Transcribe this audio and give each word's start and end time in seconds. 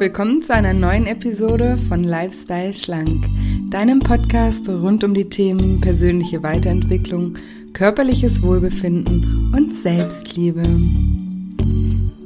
willkommen 0.00 0.40
zu 0.40 0.54
einer 0.54 0.72
neuen 0.72 1.06
Episode 1.06 1.76
von 1.76 2.02
Lifestyle 2.02 2.72
Schlank, 2.72 3.26
deinem 3.68 3.98
Podcast 3.98 4.66
rund 4.66 5.04
um 5.04 5.12
die 5.12 5.28
Themen 5.28 5.82
persönliche 5.82 6.42
Weiterentwicklung, 6.42 7.34
körperliches 7.74 8.40
Wohlbefinden 8.40 9.52
und 9.54 9.74
Selbstliebe. 9.74 10.62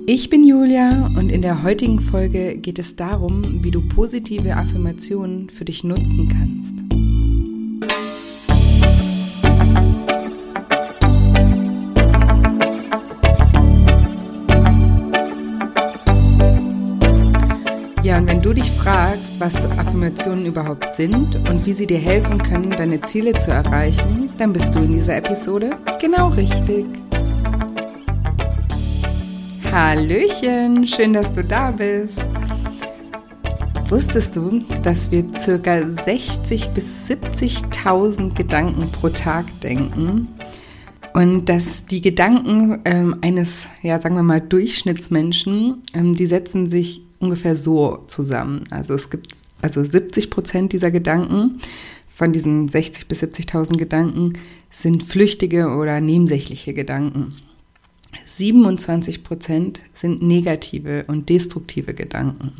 Ich 0.06 0.30
bin 0.30 0.46
Julia 0.46 1.06
und 1.18 1.32
in 1.32 1.42
der 1.42 1.64
heutigen 1.64 1.98
Folge 1.98 2.58
geht 2.58 2.78
es 2.78 2.94
darum, 2.94 3.64
wie 3.64 3.72
du 3.72 3.80
positive 3.80 4.54
Affirmationen 4.54 5.50
für 5.50 5.64
dich 5.64 5.82
nutzen 5.82 6.28
kannst. 6.28 6.83
Fragst, 19.38 19.40
was 19.40 19.64
Affirmationen 19.78 20.46
überhaupt 20.46 20.94
sind 20.94 21.36
und 21.48 21.64
wie 21.66 21.72
sie 21.72 21.86
dir 21.86 21.98
helfen 21.98 22.42
können, 22.42 22.70
deine 22.70 23.00
Ziele 23.00 23.32
zu 23.38 23.50
erreichen, 23.50 24.26
dann 24.38 24.52
bist 24.52 24.74
du 24.74 24.80
in 24.80 24.90
dieser 24.90 25.16
Episode 25.16 25.70
genau 26.00 26.28
richtig. 26.28 26.86
Hallöchen, 29.70 30.86
schön, 30.86 31.12
dass 31.12 31.32
du 31.32 31.42
da 31.42 31.70
bist. 31.70 32.26
Wusstest 33.88 34.36
du, 34.36 34.60
dass 34.82 35.10
wir 35.10 35.22
ca. 35.22 35.78
60.000 35.78 36.68
bis 36.70 37.08
70.000 37.08 38.34
Gedanken 38.34 38.90
pro 38.92 39.08
Tag 39.08 39.46
denken? 39.60 40.28
Und 41.12 41.48
dass 41.48 41.86
die 41.86 42.00
Gedanken 42.00 42.82
ähm, 42.84 43.16
eines, 43.22 43.66
ja, 43.82 44.00
sagen 44.00 44.16
wir 44.16 44.24
mal, 44.24 44.40
Durchschnittsmenschen, 44.40 45.82
ähm, 45.94 46.16
die 46.16 46.26
setzen 46.26 46.68
sich 46.68 47.02
ungefähr 47.24 47.56
so 47.56 48.04
zusammen. 48.06 48.64
Also 48.70 48.94
es 48.94 49.10
gibt 49.10 49.32
also 49.60 49.82
70 49.84 50.30
Prozent 50.30 50.72
dieser 50.72 50.90
Gedanken 50.90 51.60
von 52.14 52.32
diesen 52.32 52.68
60 52.68 53.08
bis 53.08 53.22
70.000 53.22 53.76
Gedanken 53.76 54.34
sind 54.70 55.02
flüchtige 55.02 55.68
oder 55.68 56.00
nebensächliche 56.00 56.72
Gedanken. 56.72 57.34
27 58.26 59.24
Prozent 59.24 59.80
sind 59.92 60.22
negative 60.22 61.04
und 61.08 61.28
destruktive 61.28 61.94
Gedanken. 61.94 62.52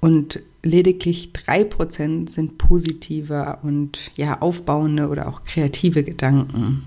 Und 0.00 0.42
lediglich 0.64 1.32
3 1.32 1.64
Prozent 1.64 2.30
sind 2.30 2.58
positive 2.58 3.58
und 3.62 4.10
ja, 4.16 4.40
aufbauende 4.40 5.08
oder 5.08 5.28
auch 5.28 5.44
kreative 5.44 6.02
Gedanken. 6.02 6.84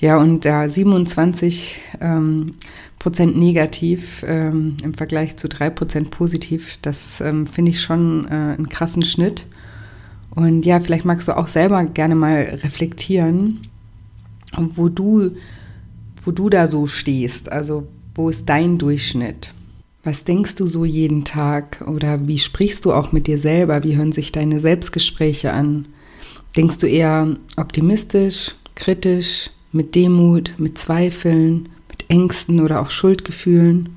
Ja, 0.00 0.18
und 0.18 0.44
da 0.44 0.68
27 0.68 1.80
ähm, 2.00 2.54
Prozent 2.98 3.36
negativ 3.36 4.24
ähm, 4.26 4.76
im 4.82 4.94
Vergleich 4.94 5.36
zu 5.36 5.48
3 5.48 5.70
Prozent 5.70 6.10
positiv, 6.10 6.78
das 6.82 7.20
ähm, 7.20 7.46
finde 7.46 7.70
ich 7.70 7.80
schon 7.80 8.26
äh, 8.26 8.30
einen 8.30 8.68
krassen 8.68 9.04
Schnitt. 9.04 9.46
Und 10.30 10.66
ja, 10.66 10.80
vielleicht 10.80 11.04
magst 11.04 11.28
du 11.28 11.36
auch 11.36 11.48
selber 11.48 11.84
gerne 11.84 12.14
mal 12.14 12.60
reflektieren, 12.62 13.60
wo 14.56 14.88
du, 14.88 15.32
wo 16.24 16.30
du 16.30 16.48
da 16.48 16.66
so 16.66 16.86
stehst. 16.86 17.50
Also, 17.50 17.86
wo 18.14 18.28
ist 18.28 18.48
dein 18.48 18.78
Durchschnitt? 18.78 19.52
Was 20.04 20.24
denkst 20.24 20.54
du 20.56 20.66
so 20.66 20.84
jeden 20.84 21.24
Tag? 21.24 21.84
Oder 21.86 22.26
wie 22.26 22.38
sprichst 22.38 22.84
du 22.84 22.92
auch 22.92 23.12
mit 23.12 23.26
dir 23.26 23.38
selber? 23.38 23.84
Wie 23.84 23.96
hören 23.96 24.12
sich 24.12 24.32
deine 24.32 24.60
Selbstgespräche 24.60 25.52
an? 25.52 25.86
Denkst 26.56 26.78
du 26.78 26.86
eher 26.86 27.36
optimistisch, 27.56 28.54
kritisch, 28.74 29.50
mit 29.70 29.94
Demut, 29.94 30.54
mit 30.56 30.78
Zweifeln, 30.78 31.68
mit 31.98 32.10
Ängsten 32.10 32.60
oder 32.60 32.80
auch 32.80 32.90
Schuldgefühlen? 32.90 33.96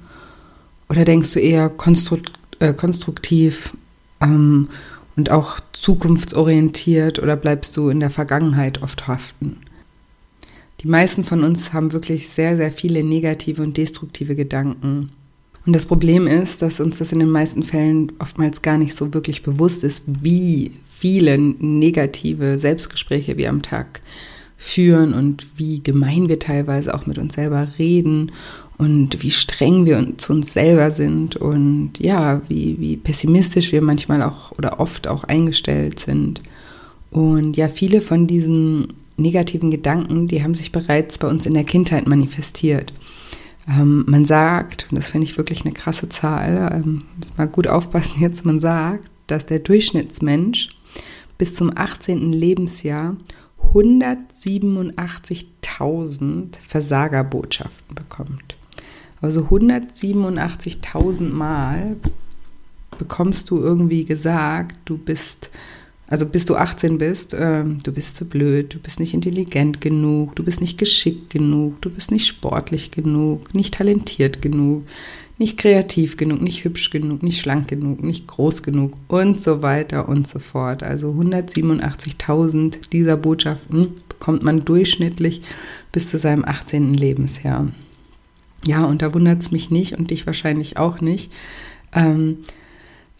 Oder 0.90 1.06
denkst 1.06 1.34
du 1.34 1.40
eher 1.40 1.70
konstrukt, 1.70 2.34
äh, 2.60 2.74
konstruktiv 2.74 3.74
ähm, 4.22 4.70
und 5.16 5.32
auch 5.32 5.60
zukunftsorientiert 5.72 7.20
oder 7.20 7.36
bleibst 7.36 7.78
du 7.78 7.90
in 7.90 8.00
der 8.00 8.10
Vergangenheit 8.10 8.82
oft 8.82 9.08
haften? 9.08 9.58
Die 10.82 10.88
meisten 10.88 11.24
von 11.24 11.44
uns 11.44 11.74
haben 11.74 11.94
wirklich 11.94 12.30
sehr, 12.30 12.58
sehr 12.58 12.72
viele 12.72 13.04
negative 13.04 13.62
und 13.62 13.78
destruktive 13.78 14.36
Gedanken. 14.36 15.12
Und 15.66 15.76
das 15.76 15.86
Problem 15.86 16.26
ist, 16.26 16.64
dass 16.64 16.80
uns 16.80 16.98
das 16.98 17.12
in 17.12 17.20
den 17.20 17.30
meisten 17.30 17.62
Fällen 17.62 18.12
oftmals 18.18 18.64
gar 18.64 18.80
nicht 18.80 18.96
so 18.96 19.14
wirklich 19.14 19.44
bewusst 19.44 19.84
ist, 19.84 20.04
wie 20.08 20.72
viele 20.98 21.38
negative 21.38 22.58
Selbstgespräche 22.58 23.38
wir 23.38 23.50
am 23.50 23.62
Tag 23.62 24.02
führen 24.62 25.16
und 25.16 25.48
wie 25.58 25.82
gemein 25.82 26.30
wir 26.30 26.38
teilweise 26.38 26.94
auch 26.94 27.08
mit 27.08 27.18
uns 27.18 27.34
selber 27.34 27.68
reden 27.80 28.32
und 28.78 29.24
wie 29.24 29.32
streng 29.32 29.86
wir 29.86 30.18
zu 30.18 30.34
uns 30.34 30.54
selber 30.54 30.92
sind 30.92 31.36
und 31.36 31.94
ja, 31.98 32.44
wie, 32.48 32.80
wie 32.80 32.96
pessimistisch 32.96 33.72
wir 33.72 33.82
manchmal 33.82 34.22
auch 34.22 34.52
oder 34.52 34.80
oft 34.80 35.08
auch 35.08 35.24
eingestellt 35.24 36.00
sind. 36.00 36.42
Und 37.10 37.58
ja, 37.58 37.70
viele 37.70 38.02
von 38.02 38.28
diesen 38.28 38.90
negativen 39.18 39.72
Gedanken, 39.72 40.28
die 40.28 40.44
haben 40.44 40.54
sich 40.54 40.72
bereits 40.72 41.18
bei 41.18 41.28
uns 41.28 41.48
in 41.48 41.56
der 41.56 41.64
Kindheit 41.64 42.08
manifestiert. 42.08 42.94
Ähm, 43.68 44.06
man 44.08 44.26
sagt, 44.26 44.88
und 44.92 44.98
das 44.98 45.10
finde 45.10 45.26
ich 45.26 45.38
wirklich 45.38 45.66
eine 45.66 45.74
krasse 45.74 46.08
Zahl, 46.08 46.72
ähm, 46.72 47.02
muss 47.18 47.36
mal 47.36 47.48
gut 47.48 47.66
aufpassen 47.66 48.22
jetzt, 48.22 48.46
man 48.46 48.60
sagt, 48.60 49.10
dass 49.26 49.48
der 49.48 49.60
Durchschnittsmensch 49.60 50.70
bis 51.40 51.56
zum 51.56 51.72
18. 51.76 52.32
Lebensjahr 52.32 53.16
187.000 53.74 56.58
Versagerbotschaften 56.68 57.96
bekommt. 57.96 58.58
Also 59.22 59.42
187.000 59.42 61.30
Mal 61.30 61.96
bekommst 62.98 63.50
du 63.50 63.60
irgendwie 63.60 64.06
gesagt, 64.06 64.76
du 64.86 64.98
bist, 64.98 65.52
also 66.08 66.26
bis 66.26 66.46
du 66.46 66.56
18 66.56 66.98
bist, 66.98 67.34
äh, 67.34 67.64
du 67.64 67.94
bist 67.94 68.16
zu 68.16 68.28
blöd, 68.28 68.74
du 68.74 68.80
bist 68.80 69.00
nicht 69.00 69.14
intelligent 69.14 69.80
genug, 69.80 70.36
du 70.36 70.44
bist 70.44 70.60
nicht 70.60 70.78
geschickt 70.78 71.30
genug, 71.30 71.82
du 71.82 71.90
bist 71.90 72.12
nicht 72.12 72.28
sportlich 72.28 72.92
genug, 72.92 73.54
nicht 73.54 73.76
talentiert 73.76 74.42
genug, 74.42 74.84
nicht 75.38 75.58
kreativ 75.58 76.18
genug, 76.18 76.42
nicht 76.42 76.64
hübsch 76.64 76.90
genug, 76.90 77.24
nicht 77.24 77.42
schlank 77.42 77.68
genug, 77.68 78.04
nicht 78.04 78.28
groß 78.28 78.64
genug 78.64 78.98
und 79.08 79.42
so 79.42 79.62
weiter 79.62 80.08
und 80.08 80.28
so 80.28 80.40
fort. 80.40 80.84
Also 80.84 81.12
187.000 81.12 82.90
dieser 82.92 83.18
Botschaften 83.18 83.94
bekommt 84.08 84.44
man 84.44 84.66
durchschnittlich 84.66 85.42
bis 85.92 86.10
zu 86.10 86.18
seinem 86.18 86.46
18. 86.46 86.94
Lebensjahr. 86.94 87.72
Ja, 88.68 88.86
und 88.86 89.02
da 89.02 89.14
wundert 89.14 89.42
es 89.42 89.52
mich 89.52 89.72
nicht 89.72 89.98
und 89.98 90.12
dich 90.12 90.28
wahrscheinlich 90.28 90.78
auch 90.78 91.02
nicht. 91.02 91.32
Ähm, 91.94 92.38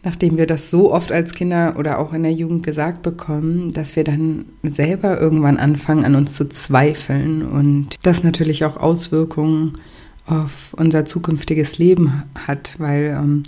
nachdem 0.04 0.36
wir 0.36 0.46
das 0.46 0.70
so 0.70 0.92
oft 0.92 1.12
als 1.12 1.34
Kinder 1.34 1.74
oder 1.78 1.98
auch 1.98 2.12
in 2.12 2.22
der 2.22 2.32
Jugend 2.32 2.64
gesagt 2.64 3.02
bekommen, 3.02 3.72
dass 3.72 3.96
wir 3.96 4.04
dann 4.04 4.46
selber 4.62 5.20
irgendwann 5.20 5.58
anfangen, 5.58 6.04
an 6.04 6.14
uns 6.14 6.34
zu 6.34 6.48
zweifeln 6.48 7.42
und 7.46 7.96
das 8.02 8.24
natürlich 8.24 8.64
auch 8.64 8.76
Auswirkungen 8.76 9.74
auf 10.26 10.74
unser 10.74 11.04
zukünftiges 11.04 11.78
Leben 11.78 12.24
hat, 12.46 12.74
weil 12.78 13.18
ähm, 13.18 13.42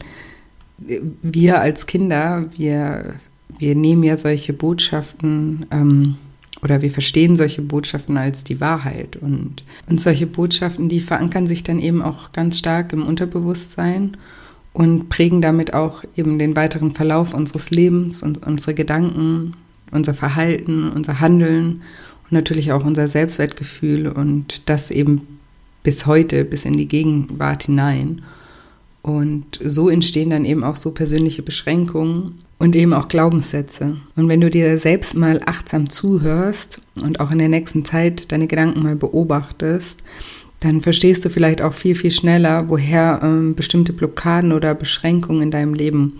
wir 1.22 1.60
als 1.60 1.86
Kinder, 1.86 2.46
wir, 2.56 3.14
wir 3.58 3.74
nehmen 3.74 4.02
ja 4.02 4.16
solche 4.16 4.52
Botschaften 4.52 5.66
ähm, 5.70 6.16
oder 6.62 6.82
wir 6.82 6.90
verstehen 6.90 7.36
solche 7.36 7.62
Botschaften 7.62 8.16
als 8.16 8.42
die 8.42 8.60
Wahrheit. 8.60 9.16
Und, 9.16 9.62
und 9.86 10.00
solche 10.00 10.26
Botschaften, 10.26 10.88
die 10.88 11.00
verankern 11.00 11.46
sich 11.46 11.62
dann 11.62 11.78
eben 11.78 12.02
auch 12.02 12.32
ganz 12.32 12.58
stark 12.58 12.92
im 12.92 13.06
Unterbewusstsein 13.06 14.16
und 14.72 15.08
prägen 15.08 15.40
damit 15.40 15.74
auch 15.74 16.04
eben 16.16 16.38
den 16.38 16.56
weiteren 16.56 16.90
Verlauf 16.90 17.34
unseres 17.34 17.70
Lebens 17.70 18.22
und 18.22 18.44
unsere 18.46 18.74
Gedanken, 18.74 19.52
unser 19.92 20.14
Verhalten, 20.14 20.90
unser 20.90 21.20
Handeln 21.20 21.82
und 22.24 22.32
natürlich 22.32 22.72
auch 22.72 22.84
unser 22.84 23.08
Selbstwertgefühl. 23.08 24.08
Und 24.08 24.68
das 24.68 24.90
eben 24.90 25.28
bis 25.84 26.06
heute, 26.06 26.44
bis 26.44 26.64
in 26.64 26.76
die 26.76 26.88
Gegenwart 26.88 27.64
hinein. 27.64 28.22
Und 29.02 29.60
so 29.62 29.88
entstehen 29.88 30.30
dann 30.30 30.44
eben 30.44 30.64
auch 30.64 30.76
so 30.76 30.90
persönliche 30.90 31.42
Beschränkungen 31.42 32.40
und 32.58 32.74
eben 32.74 32.94
auch 32.94 33.06
Glaubenssätze. 33.06 33.98
Und 34.16 34.28
wenn 34.28 34.40
du 34.40 34.50
dir 34.50 34.78
selbst 34.78 35.16
mal 35.16 35.40
achtsam 35.44 35.88
zuhörst 35.90 36.80
und 36.96 37.20
auch 37.20 37.30
in 37.30 37.38
der 37.38 37.50
nächsten 37.50 37.84
Zeit 37.84 38.32
deine 38.32 38.46
Gedanken 38.46 38.82
mal 38.82 38.96
beobachtest, 38.96 40.02
dann 40.60 40.80
verstehst 40.80 41.22
du 41.24 41.28
vielleicht 41.28 41.60
auch 41.60 41.74
viel, 41.74 41.94
viel 41.94 42.10
schneller, 42.10 42.70
woher 42.70 43.20
ähm, 43.22 43.54
bestimmte 43.54 43.92
Blockaden 43.92 44.52
oder 44.52 44.74
Beschränkungen 44.74 45.42
in 45.42 45.50
deinem 45.50 45.74
Leben 45.74 46.14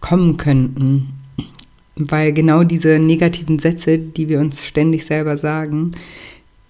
kommen 0.00 0.38
könnten. 0.38 1.08
Weil 1.96 2.32
genau 2.32 2.64
diese 2.64 2.98
negativen 2.98 3.58
Sätze, 3.58 3.98
die 3.98 4.30
wir 4.30 4.40
uns 4.40 4.64
ständig 4.64 5.04
selber 5.04 5.36
sagen, 5.36 5.92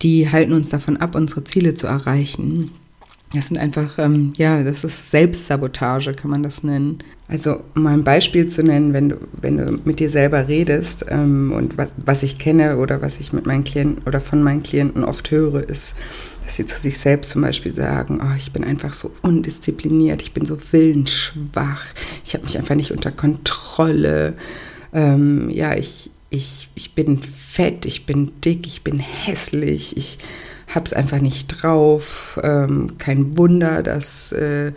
die 0.02 0.28
halten 0.28 0.52
uns 0.52 0.70
davon 0.70 0.96
ab, 0.96 1.14
unsere 1.14 1.44
Ziele 1.44 1.74
zu 1.74 1.86
erreichen. 1.86 2.70
Das 3.34 3.46
sind 3.46 3.56
einfach, 3.56 3.98
ähm, 3.98 4.32
ja, 4.36 4.62
das 4.62 4.84
ist 4.84 5.10
Selbstsabotage, 5.10 6.12
kann 6.12 6.30
man 6.30 6.42
das 6.42 6.62
nennen. 6.62 6.98
Also, 7.28 7.60
um 7.74 7.84
mal 7.84 7.94
ein 7.94 8.04
Beispiel 8.04 8.46
zu 8.46 8.62
nennen, 8.62 8.92
wenn 8.92 9.08
du, 9.08 9.16
wenn 9.40 9.56
du 9.56 9.80
mit 9.86 10.00
dir 10.00 10.10
selber 10.10 10.48
redest 10.48 11.06
ähm, 11.08 11.52
und 11.56 11.78
was, 11.78 11.88
was 11.96 12.22
ich 12.22 12.38
kenne 12.38 12.76
oder 12.76 13.00
was 13.00 13.20
ich 13.20 13.32
mit 13.32 13.46
meinen 13.46 13.64
Klienten 13.64 14.02
oder 14.04 14.20
von 14.20 14.42
meinen 14.42 14.62
Klienten 14.62 15.02
oft 15.02 15.30
höre, 15.30 15.66
ist, 15.66 15.94
dass 16.44 16.56
sie 16.56 16.66
zu 16.66 16.78
sich 16.78 16.98
selbst 16.98 17.30
zum 17.30 17.40
Beispiel 17.40 17.72
sagen, 17.72 18.20
oh, 18.22 18.36
ich 18.36 18.52
bin 18.52 18.64
einfach 18.64 18.92
so 18.92 19.12
undiszipliniert, 19.22 20.20
ich 20.20 20.34
bin 20.34 20.44
so 20.44 20.58
willensschwach, 20.70 21.86
ich 22.26 22.34
habe 22.34 22.44
mich 22.44 22.58
einfach 22.58 22.74
nicht 22.74 22.90
unter 22.90 23.12
Kontrolle, 23.12 24.34
ähm, 24.92 25.48
ja, 25.48 25.74
ich, 25.74 26.10
ich, 26.28 26.68
ich 26.74 26.94
bin 26.94 27.20
fett, 27.52 27.84
ich 27.84 28.06
bin 28.06 28.32
dick, 28.44 28.66
ich 28.66 28.82
bin 28.82 28.98
hässlich, 28.98 29.96
ich 29.96 30.18
habe 30.68 30.86
es 30.86 30.94
einfach 30.94 31.20
nicht 31.20 31.48
drauf. 31.48 32.40
Ähm, 32.42 32.94
kein 32.96 33.36
Wunder, 33.36 33.82
dass 33.82 34.32
äh, 34.32 34.72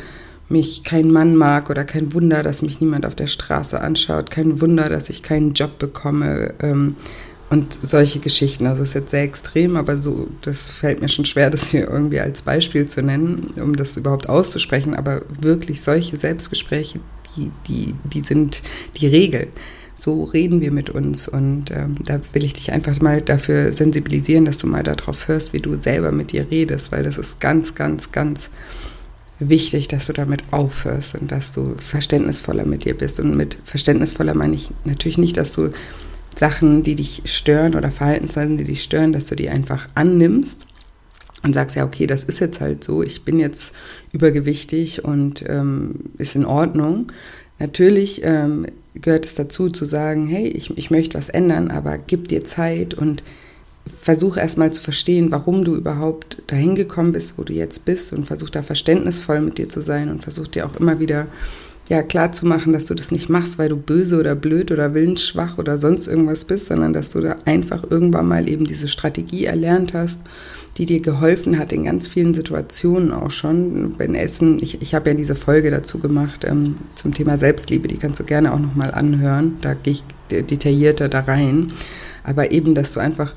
mich 0.49 0.83
kein 0.83 1.09
Mann 1.09 1.37
mag 1.37 1.69
oder 1.69 1.85
kein 1.85 2.13
Wunder, 2.13 2.43
dass 2.43 2.61
mich 2.61 2.81
niemand 2.81 3.05
auf 3.05 3.15
der 3.15 3.27
Straße 3.27 3.79
anschaut. 3.79 4.29
Kein 4.29 4.59
Wunder, 4.59 4.89
dass 4.89 5.09
ich 5.09 5.23
keinen 5.23 5.53
Job 5.53 5.79
bekomme. 5.79 6.53
Ähm, 6.61 6.97
und 7.49 7.79
solche 7.83 8.19
Geschichten. 8.19 8.65
Also 8.65 8.83
es 8.83 8.89
ist 8.89 8.95
jetzt 8.95 9.11
sehr 9.11 9.21
extrem, 9.21 9.77
aber 9.77 9.97
so, 9.97 10.27
das 10.41 10.69
fällt 10.69 11.01
mir 11.01 11.07
schon 11.07 11.25
schwer, 11.25 11.49
das 11.51 11.69
hier 11.69 11.87
irgendwie 11.87 12.19
als 12.19 12.41
Beispiel 12.41 12.87
zu 12.87 13.01
nennen, 13.01 13.53
um 13.55 13.75
das 13.75 13.95
überhaupt 13.95 14.27
auszusprechen. 14.27 14.95
Aber 14.95 15.21
wirklich 15.39 15.81
solche 15.81 16.17
Selbstgespräche, 16.17 16.99
die, 17.37 17.51
die, 17.67 17.95
die 18.03 18.21
sind 18.21 18.61
die 18.97 19.07
Regel 19.07 19.47
so 19.95 20.23
reden 20.23 20.61
wir 20.61 20.71
mit 20.71 20.89
uns. 20.89 21.27
Und 21.27 21.71
ähm, 21.71 21.95
da 22.03 22.19
will 22.33 22.43
ich 22.43 22.53
dich 22.53 22.71
einfach 22.71 22.99
mal 23.01 23.21
dafür 23.21 23.73
sensibilisieren, 23.73 24.45
dass 24.45 24.57
du 24.57 24.67
mal 24.67 24.83
darauf 24.83 25.27
hörst, 25.27 25.53
wie 25.53 25.59
du 25.59 25.79
selber 25.81 26.11
mit 26.11 26.31
dir 26.31 26.47
redest, 26.51 26.91
weil 26.91 27.03
das 27.03 27.17
ist 27.17 27.39
ganz, 27.39 27.75
ganz, 27.75 28.11
ganz 28.11 28.49
wichtig, 29.39 29.87
dass 29.87 30.05
du 30.05 30.13
damit 30.13 30.43
aufhörst 30.51 31.15
und 31.15 31.31
dass 31.31 31.51
du 31.51 31.75
verständnisvoller 31.77 32.65
mit 32.65 32.85
dir 32.85 32.93
bist. 32.93 33.19
Und 33.19 33.35
mit 33.35 33.57
verständnisvoller 33.65 34.33
meine 34.33 34.55
ich 34.55 34.71
natürlich 34.85 35.17
nicht, 35.17 35.37
dass 35.37 35.53
du 35.53 35.71
Sachen, 36.35 36.83
die 36.83 36.95
dich 36.95 37.23
stören 37.25 37.75
oder 37.75 37.91
Verhaltensweisen, 37.91 38.57
die 38.57 38.63
dich 38.65 38.83
stören, 38.83 39.13
dass 39.13 39.27
du 39.27 39.35
die 39.35 39.49
einfach 39.49 39.87
annimmst 39.95 40.67
und 41.43 41.53
sagst, 41.53 41.75
ja, 41.75 41.85
okay, 41.85 42.07
das 42.07 42.23
ist 42.23 42.39
jetzt 42.39 42.59
halt 42.59 42.83
so, 42.83 43.03
ich 43.03 43.23
bin 43.23 43.39
jetzt 43.39 43.73
übergewichtig 44.11 45.05
und 45.05 45.43
ähm, 45.47 45.95
ist 46.17 46.35
in 46.35 46.45
Ordnung. 46.45 47.11
Natürlich 47.59 48.21
ähm, 48.23 48.65
gehört 49.01 49.25
es 49.25 49.35
dazu 49.35 49.69
zu 49.69 49.85
sagen, 49.85 50.27
hey, 50.27 50.47
ich, 50.47 50.77
ich 50.77 50.91
möchte 50.91 51.17
was 51.17 51.29
ändern, 51.29 51.71
aber 51.71 51.97
gib 51.97 52.27
dir 52.27 52.43
Zeit 52.43 52.93
und 52.93 53.23
versuch 54.01 54.37
erstmal 54.37 54.71
zu 54.71 54.81
verstehen, 54.81 55.31
warum 55.31 55.63
du 55.63 55.75
überhaupt 55.75 56.41
dahin 56.47 56.75
gekommen 56.75 57.11
bist, 57.11 57.37
wo 57.37 57.43
du 57.43 57.53
jetzt 57.53 57.85
bist 57.85 58.13
und 58.13 58.25
versuch 58.25 58.49
da 58.49 58.63
verständnisvoll 58.63 59.41
mit 59.41 59.57
dir 59.57 59.69
zu 59.69 59.81
sein 59.81 60.09
und 60.09 60.23
versuch 60.23 60.47
dir 60.47 60.65
auch 60.65 60.75
immer 60.75 60.99
wieder 60.99 61.27
ja, 61.87 62.01
klar 62.01 62.31
zu 62.31 62.45
machen, 62.45 62.73
dass 62.73 62.85
du 62.85 62.95
das 62.95 63.11
nicht 63.11 63.29
machst, 63.29 63.59
weil 63.59 63.69
du 63.69 63.77
böse 63.77 64.19
oder 64.19 64.35
blöd 64.35 64.71
oder 64.71 64.93
willensschwach 64.93 65.57
oder 65.57 65.79
sonst 65.79 66.07
irgendwas 66.07 66.45
bist, 66.45 66.67
sondern 66.67 66.93
dass 66.93 67.11
du 67.11 67.21
da 67.21 67.37
einfach 67.45 67.83
irgendwann 67.89 68.27
mal 68.27 68.49
eben 68.49 68.65
diese 68.65 68.87
Strategie 68.87 69.45
erlernt 69.45 69.93
hast 69.93 70.19
die 70.77 70.85
dir 70.85 70.99
geholfen 70.99 71.57
hat 71.57 71.71
in 71.71 71.85
ganz 71.85 72.07
vielen 72.07 72.33
Situationen 72.33 73.11
auch 73.13 73.31
schon. 73.31 73.97
Wenn 73.97 74.13
Essen, 74.13 74.61
ich, 74.61 74.81
ich 74.81 74.93
habe 74.93 75.11
ja 75.11 75.15
diese 75.15 75.35
Folge 75.35 75.71
dazu 75.71 75.99
gemacht 75.99 76.43
ähm, 76.45 76.77
zum 76.95 77.13
Thema 77.13 77.37
Selbstliebe, 77.37 77.87
die 77.87 77.97
kannst 77.97 78.19
du 78.19 78.25
gerne 78.25 78.53
auch 78.53 78.59
nochmal 78.59 78.91
anhören. 78.91 79.57
Da 79.61 79.73
gehe 79.73 79.93
ich 79.93 80.03
detaillierter 80.29 81.07
da 81.07 81.21
rein. 81.21 81.71
Aber 82.23 82.51
eben, 82.51 82.75
dass 82.75 82.91
du 82.91 82.99
einfach 82.99 83.33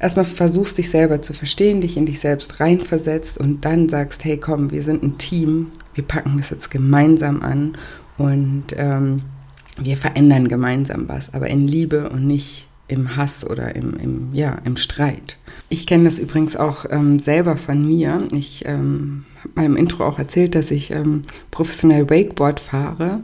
erstmal 0.00 0.24
versuchst, 0.24 0.78
dich 0.78 0.88
selber 0.88 1.20
zu 1.20 1.34
verstehen, 1.34 1.82
dich 1.82 1.96
in 1.96 2.06
dich 2.06 2.20
selbst 2.20 2.58
reinversetzt 2.60 3.38
und 3.38 3.64
dann 3.64 3.88
sagst, 3.90 4.24
hey 4.24 4.38
komm, 4.38 4.70
wir 4.70 4.82
sind 4.82 5.02
ein 5.02 5.18
Team, 5.18 5.72
wir 5.94 6.04
packen 6.04 6.36
das 6.38 6.50
jetzt 6.50 6.70
gemeinsam 6.70 7.42
an 7.42 7.76
und 8.18 8.66
ähm, 8.76 9.22
wir 9.78 9.96
verändern 9.96 10.48
gemeinsam 10.48 11.08
was, 11.08 11.32
aber 11.34 11.48
in 11.48 11.66
Liebe 11.66 12.10
und 12.10 12.26
nicht 12.26 12.68
im 12.88 13.16
Hass 13.16 13.48
oder 13.48 13.74
im, 13.74 13.94
im, 13.94 14.34
ja, 14.34 14.58
im 14.64 14.76
Streit. 14.76 15.38
Ich 15.68 15.86
kenne 15.86 16.04
das 16.04 16.18
übrigens 16.18 16.56
auch 16.56 16.84
ähm, 16.90 17.18
selber 17.20 17.56
von 17.56 17.86
mir. 17.86 18.22
Ich 18.32 18.64
ähm, 18.66 19.24
habe 19.40 19.52
mal 19.54 19.64
im 19.64 19.76
Intro 19.76 20.04
auch 20.04 20.18
erzählt, 20.18 20.54
dass 20.54 20.70
ich 20.70 20.90
ähm, 20.90 21.22
professionell 21.50 22.10
Wakeboard 22.10 22.60
fahre. 22.60 23.20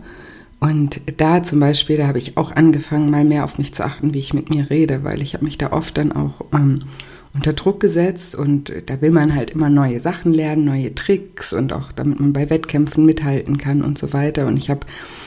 Und 0.61 1.01
da 1.19 1.43
zum 1.43 1.61
Beispiel, 1.61 1.99
da 1.99 2.09
habe 2.09 2.19
ich 2.19 2.37
auch 2.37 2.51
angefangen, 2.51 3.11
mal 3.11 3.25
mehr 3.25 3.45
auf 3.45 3.59
mich 3.59 3.75
zu 3.75 3.85
achten, 3.85 4.15
wie 4.15 4.19
ich 4.19 4.35
mit 4.35 4.51
mir 4.51 4.71
rede, 4.71 5.05
weil 5.05 5.23
ich 5.23 5.35
habe 5.35 5.45
mich 5.45 5.59
da 5.59 5.73
oft 5.73 5.97
dann 5.99 6.13
auch 6.13 6.47
ähm, 6.53 6.85
unter 7.35 7.53
Druck 7.53 7.81
gesetzt 7.81 8.35
und 8.35 8.73
da 8.87 9.01
will 9.01 9.11
man 9.11 9.35
halt 9.35 9.51
immer 9.51 9.71
neue 9.71 10.01
Sachen 10.01 10.33
lernen, 10.33 10.65
neue 10.65 10.95
Tricks 10.95 11.53
und 11.53 11.73
auch 11.73 11.93
damit 11.93 12.21
man 12.21 12.33
bei 12.33 12.49
Wettkämpfen 12.51 13.05
mithalten 13.05 13.59
kann 13.59 13.83
und 13.83 13.99
so 13.99 14.13
weiter. 14.13 14.47
Und 14.47 14.57
ich 14.57 14.71
habe 14.71 14.81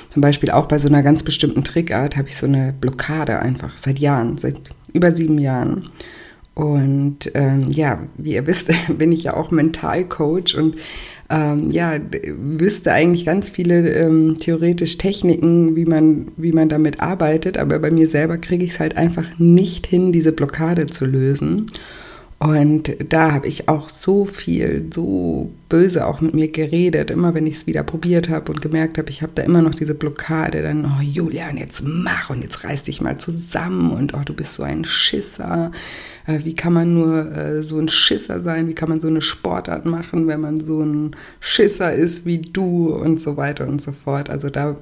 zum 0.10 0.22
Beispiel 0.22 0.52
auch 0.52 0.66
bei 0.66 0.80
so 0.80 0.88
einer 0.88 1.04
ganz 1.04 1.24
bestimmten 1.24 1.64
Trickart 1.64 2.18
habe 2.18 2.28
ich 2.28 2.38
so 2.38 2.48
eine 2.48 2.74
Blockade 2.80 3.40
einfach 3.40 3.78
seit 3.78 4.00
Jahren, 4.00 4.38
seit 4.38 4.60
über 4.94 5.12
sieben 5.12 5.38
Jahren. 5.38 5.90
Und 6.54 7.32
ähm, 7.34 7.72
ja, 7.72 8.00
wie 8.18 8.34
ihr 8.34 8.48
wisst, 8.48 8.72
bin 8.98 9.12
ich 9.12 9.24
ja 9.24 9.36
auch 9.36 9.52
Mentalcoach 9.52 10.56
und 10.58 10.76
ähm, 11.32 11.72
ja, 11.72 11.98
wüsste 12.38 12.92
eigentlich 12.92 13.26
ganz 13.26 13.50
viele 13.50 13.90
ähm, 14.04 14.38
theoretisch 14.40 14.98
Techniken, 14.98 15.76
wie 15.76 15.86
man, 15.86 16.28
wie 16.36 16.52
man 16.52 16.68
damit 16.68 17.00
arbeitet, 17.00 17.58
aber 17.58 17.80
bei 17.80 17.90
mir 17.90 18.08
selber 18.08 18.38
kriege 18.38 18.66
ich 18.66 18.72
es 18.72 18.80
halt 18.80 18.98
einfach 18.98 19.40
nicht 19.40 19.88
hin, 19.88 20.12
diese 20.12 20.34
Blockade 20.34 20.88
zu 20.88 21.06
lösen. 21.06 21.68
Und 22.42 22.96
da 23.08 23.34
habe 23.34 23.46
ich 23.46 23.70
auch 23.70 23.88
so 23.88 24.26
viel, 24.26 24.90
so 24.92 25.52
böse 25.70 26.08
auch 26.08 26.22
mit 26.22 26.34
mir 26.34 26.48
geredet, 26.48 27.12
immer 27.12 27.36
wenn 27.36 27.46
ich 27.46 27.58
es 27.58 27.68
wieder 27.68 27.84
probiert 27.84 28.30
habe 28.30 28.52
und 28.52 28.64
gemerkt 28.64 28.98
habe, 28.98 29.12
ich 29.12 29.22
habe 29.22 29.34
da 29.36 29.44
immer 29.44 29.62
noch 29.62 29.76
diese 29.76 29.94
Blockade, 29.94 30.64
dann, 30.64 30.86
oh 30.86 31.04
Julian, 31.04 31.58
jetzt 31.58 31.84
mach 31.86 32.32
und 32.32 32.42
jetzt 32.42 32.64
reiß 32.64 32.82
dich 32.82 33.00
mal 33.00 33.20
zusammen 33.20 33.92
und 33.92 34.16
oh, 34.16 34.22
du 34.26 34.34
bist 34.34 34.56
so 34.56 34.64
ein 34.64 34.86
Schisser. 34.86 35.72
Äh, 36.26 36.40
wie 36.44 36.56
kann 36.56 36.74
man 36.74 36.96
nur 36.96 37.32
äh, 37.32 37.62
so 37.62 37.78
ein 37.78 37.90
Schisser 37.90 38.42
sein? 38.42 38.68
Wie 38.68 38.74
kann 38.74 38.90
man 38.90 39.00
so 39.00 39.08
eine 39.08 39.22
Sportart 39.22 39.86
machen, 39.86 40.26
wenn 40.26 40.42
man 40.42 40.66
so 40.66 40.82
ein 40.82 41.12
Schisser 41.42 41.94
ist 41.94 42.26
wie 42.26 42.40
du 42.40 42.92
und 42.92 43.22
so 43.22 43.38
weiter 43.38 43.68
und 43.68 43.84
so 43.84 43.92
fort. 43.92 44.32
Also 44.32 44.50
da 44.50 44.78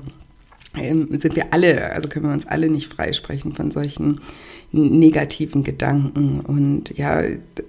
ähm, 0.78 1.10
sind 1.12 1.36
wir 1.36 1.54
alle, 1.54 1.92
also 1.92 2.08
können 2.08 2.28
wir 2.28 2.34
uns 2.34 2.48
alle 2.48 2.70
nicht 2.70 2.88
freisprechen 2.88 3.52
von 3.52 3.70
solchen 3.70 4.22
negativen 4.72 5.64
Gedanken. 5.64 6.42
Und 6.42 6.96
ja, 6.98 7.22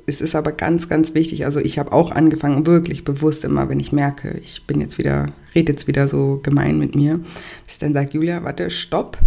es 0.06 0.20
ist 0.20 0.34
aber 0.34 0.52
ganz, 0.52 0.88
ganz 0.88 1.14
wichtig. 1.14 1.46
Also 1.46 1.58
ich 1.60 1.78
habe 1.78 1.92
auch 1.92 2.10
angefangen, 2.10 2.66
wirklich 2.66 3.04
bewusst 3.04 3.44
immer, 3.44 3.68
wenn 3.68 3.80
ich 3.80 3.92
merke, 3.92 4.38
ich 4.42 4.66
bin 4.66 4.80
jetzt 4.80 4.98
wieder, 4.98 5.26
rede 5.54 5.72
jetzt 5.72 5.86
wieder 5.86 6.08
so 6.08 6.40
gemein 6.42 6.78
mit 6.78 6.94
mir, 6.94 7.18
dass 7.64 7.74
ich 7.74 7.78
dann 7.78 7.94
sage, 7.94 8.10
Julia, 8.12 8.44
warte, 8.44 8.70
stopp 8.70 9.18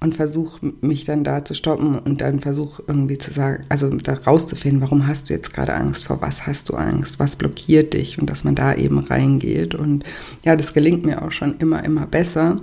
und 0.00 0.14
versuche 0.14 0.74
mich 0.80 1.04
dann 1.04 1.24
da 1.24 1.44
zu 1.44 1.54
stoppen 1.54 1.98
und 1.98 2.20
dann 2.20 2.38
versuche 2.38 2.84
irgendwie 2.86 3.18
zu 3.18 3.32
sagen, 3.32 3.64
also 3.68 3.88
da 3.90 4.14
rauszufinden, 4.14 4.80
warum 4.80 5.06
hast 5.08 5.28
du 5.28 5.34
jetzt 5.34 5.52
gerade 5.52 5.74
Angst, 5.74 6.04
vor 6.04 6.20
was 6.20 6.46
hast 6.46 6.68
du 6.68 6.74
Angst, 6.74 7.18
was 7.18 7.36
blockiert 7.36 7.94
dich 7.94 8.18
und 8.18 8.30
dass 8.30 8.44
man 8.44 8.54
da 8.54 8.74
eben 8.74 8.98
reingeht. 8.98 9.74
Und 9.74 10.04
ja, 10.44 10.54
das 10.54 10.72
gelingt 10.72 11.04
mir 11.04 11.22
auch 11.22 11.32
schon 11.32 11.56
immer, 11.58 11.84
immer 11.84 12.06
besser 12.06 12.60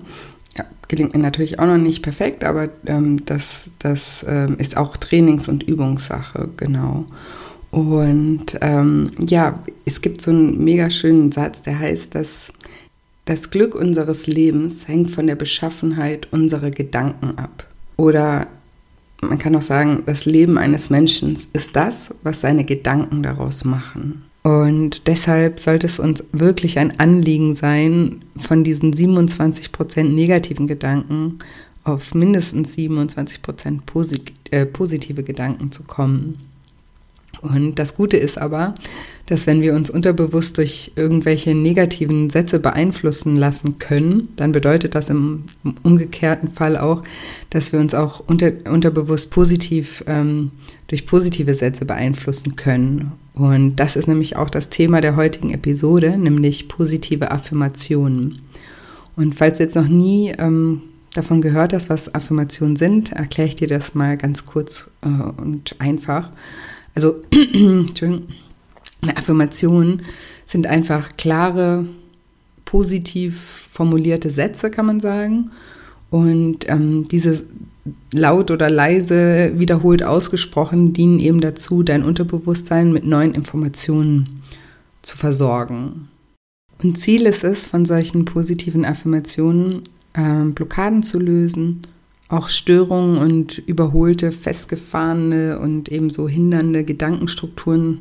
gelingt 0.87 1.13
mir 1.13 1.21
natürlich 1.21 1.59
auch 1.59 1.65
noch 1.65 1.77
nicht 1.77 2.01
perfekt, 2.01 2.43
aber 2.43 2.69
ähm, 2.85 3.25
das, 3.25 3.69
das 3.79 4.25
ähm, 4.27 4.55
ist 4.57 4.77
auch 4.77 4.97
Trainings- 4.97 5.47
und 5.47 5.63
Übungssache, 5.63 6.49
genau. 6.57 7.05
Und 7.71 8.57
ähm, 8.61 9.11
ja, 9.19 9.59
es 9.83 10.01
gibt 10.01 10.21
so 10.21 10.31
einen 10.31 10.63
mega 10.63 10.89
schönen 10.89 11.31
Satz, 11.31 11.61
der 11.61 11.77
heißt, 11.77 12.15
dass 12.15 12.47
das 13.25 13.49
Glück 13.49 13.75
unseres 13.75 14.27
Lebens 14.27 14.87
hängt 14.87 15.11
von 15.11 15.27
der 15.27 15.35
Beschaffenheit 15.35 16.31
unserer 16.31 16.69
Gedanken 16.69 17.37
ab. 17.37 17.65
Oder 17.97 18.47
man 19.21 19.39
kann 19.39 19.55
auch 19.55 19.61
sagen, 19.61 20.03
das 20.05 20.25
Leben 20.25 20.57
eines 20.57 20.89
Menschen 20.89 21.37
ist 21.53 21.75
das, 21.75 22.13
was 22.23 22.41
seine 22.41 22.63
Gedanken 22.63 23.23
daraus 23.23 23.65
machen. 23.65 24.23
Und 24.45 25.07
deshalb 25.07 25.59
sollte 25.59 25.87
es 25.87 25.97
uns 25.97 26.23
wirklich 26.31 26.77
ein 26.77 26.99
Anliegen 26.99 27.55
sein, 27.55 28.21
von 28.37 28.63
diesen 28.63 28.93
27 28.93 29.71
Prozent 29.71 30.13
negativen 30.13 30.67
Gedanken 30.67 31.39
auf 31.83 32.13
mindestens 32.13 32.75
27 32.75 33.41
Prozent 33.41 33.87
posit 33.87 34.31
äh, 34.51 34.67
positive 34.67 35.23
Gedanken 35.23 35.71
zu 35.71 35.81
kommen. 35.81 36.37
Und 37.41 37.79
das 37.79 37.95
Gute 37.95 38.17
ist 38.17 38.37
aber, 38.37 38.75
dass 39.25 39.47
wenn 39.47 39.63
wir 39.63 39.73
uns 39.73 39.89
unterbewusst 39.89 40.59
durch 40.59 40.91
irgendwelche 40.95 41.55
negativen 41.55 42.29
Sätze 42.29 42.59
beeinflussen 42.59 43.35
lassen 43.35 43.79
können, 43.79 44.29
dann 44.35 44.51
bedeutet 44.51 44.93
das 44.93 45.09
im 45.09 45.45
umgekehrten 45.81 46.49
Fall 46.49 46.77
auch, 46.77 47.01
dass 47.49 47.73
wir 47.73 47.79
uns 47.79 47.95
auch 47.95 48.19
unter, 48.27 48.51
unterbewusst 48.71 49.31
positiv 49.31 50.03
ähm, 50.05 50.51
durch 50.85 51.07
positive 51.07 51.55
Sätze 51.55 51.85
beeinflussen 51.85 52.55
können. 52.55 53.13
Und 53.35 53.75
das 53.75 53.97
ist 53.97 54.07
nämlich 54.07 54.37
auch 54.37 54.49
das 54.49 54.69
Thema 54.69 55.01
der 55.01 55.17
heutigen 55.17 55.53
Episode, 55.53 56.17
nämlich 56.17 56.69
positive 56.69 57.31
Affirmationen. 57.31 58.41
Und 59.17 59.35
falls 59.35 59.57
du 59.57 59.63
jetzt 59.63 59.75
noch 59.75 59.89
nie 59.89 60.33
ähm, 60.37 60.81
davon 61.13 61.41
gehört 61.41 61.73
hast, 61.73 61.89
was 61.89 62.15
Affirmationen 62.15 62.77
sind, 62.77 63.11
erkläre 63.11 63.49
ich 63.49 63.55
dir 63.55 63.67
das 63.67 63.93
mal 63.93 64.15
ganz 64.15 64.45
kurz 64.45 64.89
äh, 65.01 65.41
und 65.41 65.75
einfach. 65.79 66.31
Also, 66.95 67.21
Affirmationen 69.15 70.03
sind 70.45 70.67
einfach 70.67 71.17
klare, 71.17 71.85
positiv 72.63 73.67
formulierte 73.69 74.29
Sätze, 74.29 74.71
kann 74.71 74.85
man 74.85 75.01
sagen. 75.01 75.51
Und 76.09 76.69
ähm, 76.69 77.05
diese 77.11 77.43
laut 78.11 78.51
oder 78.51 78.69
leise 78.69 79.53
wiederholt 79.55 80.03
ausgesprochen 80.03 80.93
dienen 80.93 81.19
eben 81.19 81.41
dazu, 81.41 81.83
dein 81.83 82.03
Unterbewusstsein 82.03 82.91
mit 82.91 83.05
neuen 83.05 83.33
Informationen 83.33 84.41
zu 85.01 85.17
versorgen. 85.17 86.09
Und 86.81 86.97
Ziel 86.97 87.25
ist 87.25 87.43
es, 87.43 87.67
von 87.67 87.85
solchen 87.85 88.25
positiven 88.25 88.85
Affirmationen 88.85 89.83
äh, 90.13 90.43
Blockaden 90.45 91.03
zu 91.03 91.19
lösen, 91.19 91.81
auch 92.27 92.49
Störungen 92.49 93.17
und 93.17 93.59
überholte, 93.59 94.31
festgefahrene 94.31 95.59
und 95.59 95.89
ebenso 95.89 96.27
hindernde 96.27 96.83
Gedankenstrukturen 96.83 97.99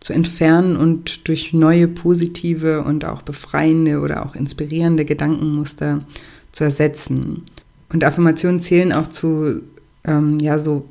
zu 0.00 0.12
entfernen 0.12 0.76
und 0.76 1.28
durch 1.28 1.52
neue 1.52 1.88
positive 1.88 2.82
und 2.82 3.04
auch 3.04 3.22
befreiende 3.22 4.00
oder 4.00 4.24
auch 4.24 4.34
inspirierende 4.34 5.04
Gedankenmuster 5.04 6.04
zu 6.52 6.64
ersetzen. 6.64 7.42
Und 7.92 8.04
Affirmationen 8.04 8.60
zählen 8.60 8.92
auch 8.92 9.08
zu, 9.08 9.62
ähm, 10.04 10.38
ja, 10.40 10.58
so, 10.58 10.88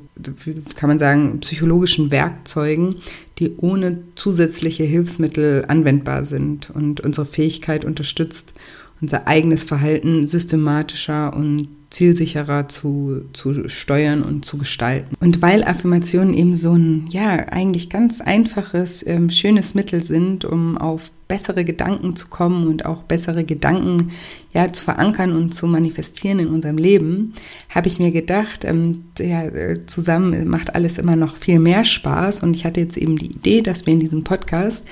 kann 0.76 0.88
man 0.88 0.98
sagen, 0.98 1.40
psychologischen 1.40 2.10
Werkzeugen, 2.10 2.96
die 3.38 3.56
ohne 3.58 3.98
zusätzliche 4.14 4.84
Hilfsmittel 4.84 5.64
anwendbar 5.68 6.24
sind 6.24 6.70
und 6.70 7.00
unsere 7.00 7.26
Fähigkeit 7.26 7.84
unterstützt, 7.84 8.54
unser 9.00 9.28
eigenes 9.28 9.64
Verhalten 9.64 10.26
systematischer 10.26 11.36
und 11.36 11.68
zielsicherer 11.90 12.68
zu, 12.68 13.22
zu 13.32 13.68
steuern 13.68 14.22
und 14.22 14.44
zu 14.44 14.58
gestalten. 14.58 15.14
Und 15.20 15.42
weil 15.42 15.62
Affirmationen 15.64 16.34
eben 16.34 16.56
so 16.56 16.72
ein, 16.72 17.06
ja, 17.10 17.48
eigentlich 17.50 17.90
ganz 17.90 18.20
einfaches, 18.20 19.06
ähm, 19.06 19.30
schönes 19.30 19.74
Mittel 19.74 20.02
sind, 20.02 20.44
um 20.44 20.78
auf 20.78 21.10
bessere 21.28 21.64
Gedanken 21.64 22.14
zu 22.16 22.28
kommen 22.28 22.68
und 22.68 22.86
auch 22.86 23.02
bessere 23.02 23.44
Gedanken 23.44 24.12
ja, 24.52 24.66
zu 24.72 24.84
verankern 24.84 25.36
und 25.36 25.52
zu 25.52 25.66
manifestieren 25.66 26.38
in 26.38 26.48
unserem 26.48 26.78
Leben, 26.78 27.34
habe 27.68 27.88
ich 27.88 27.98
mir 27.98 28.12
gedacht, 28.12 28.64
ähm, 28.64 29.04
ja, 29.18 29.44
äh, 29.44 29.86
zusammen 29.86 30.48
macht 30.48 30.74
alles 30.74 30.98
immer 30.98 31.16
noch 31.16 31.36
viel 31.36 31.58
mehr 31.58 31.84
Spaß. 31.84 32.42
Und 32.42 32.54
ich 32.54 32.64
hatte 32.64 32.80
jetzt 32.80 32.96
eben 32.96 33.18
die 33.18 33.32
Idee, 33.32 33.62
dass 33.62 33.86
wir 33.86 33.92
in 33.92 34.00
diesem 34.00 34.24
Podcast 34.24 34.86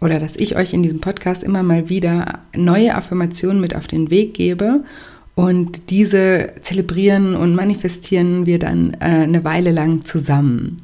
oder 0.00 0.18
dass 0.18 0.36
ich 0.36 0.56
euch 0.56 0.72
in 0.72 0.82
diesem 0.82 1.00
Podcast 1.00 1.42
immer 1.42 1.62
mal 1.62 1.88
wieder 1.88 2.40
neue 2.56 2.94
Affirmationen 2.94 3.60
mit 3.60 3.76
auf 3.76 3.86
den 3.86 4.10
Weg 4.10 4.34
gebe 4.34 4.84
und 5.34 5.90
diese 5.90 6.52
zelebrieren 6.60 7.34
und 7.34 7.54
manifestieren 7.54 8.46
wir 8.46 8.58
dann 8.58 8.94
äh, 8.94 9.04
eine 9.04 9.44
Weile 9.44 9.72
lang 9.72 10.04
zusammen. 10.04 10.78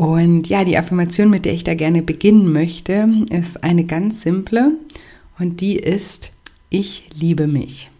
Und 0.00 0.48
ja, 0.48 0.64
die 0.64 0.78
Affirmation, 0.78 1.28
mit 1.28 1.44
der 1.44 1.52
ich 1.52 1.62
da 1.62 1.74
gerne 1.74 2.00
beginnen 2.00 2.50
möchte, 2.54 3.06
ist 3.28 3.62
eine 3.62 3.84
ganz 3.84 4.22
simple 4.22 4.72
und 5.38 5.60
die 5.60 5.76
ist, 5.76 6.30
ich 6.70 7.10
liebe 7.14 7.46
mich. 7.46 7.90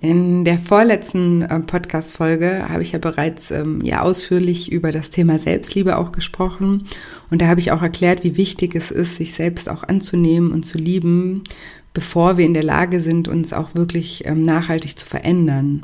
In 0.00 0.46
der 0.46 0.58
vorletzten 0.58 1.42
äh, 1.42 1.60
Podcast-Folge 1.60 2.70
habe 2.70 2.82
ich 2.82 2.92
ja 2.92 2.98
bereits 2.98 3.50
ähm, 3.50 3.82
ja 3.82 4.00
ausführlich 4.00 4.72
über 4.72 4.90
das 4.90 5.10
Thema 5.10 5.38
Selbstliebe 5.38 5.98
auch 5.98 6.12
gesprochen. 6.12 6.86
Und 7.30 7.42
da 7.42 7.48
habe 7.48 7.60
ich 7.60 7.72
auch 7.72 7.82
erklärt, 7.82 8.24
wie 8.24 8.38
wichtig 8.38 8.74
es 8.74 8.90
ist, 8.90 9.16
sich 9.16 9.34
selbst 9.34 9.68
auch 9.68 9.82
anzunehmen 9.82 10.50
und 10.50 10.64
zu 10.64 10.78
lieben, 10.78 11.44
bevor 11.92 12.38
wir 12.38 12.46
in 12.46 12.54
der 12.54 12.64
Lage 12.64 13.00
sind, 13.00 13.28
uns 13.28 13.52
auch 13.52 13.74
wirklich 13.74 14.24
ähm, 14.24 14.46
nachhaltig 14.46 14.98
zu 14.98 15.04
verändern. 15.04 15.82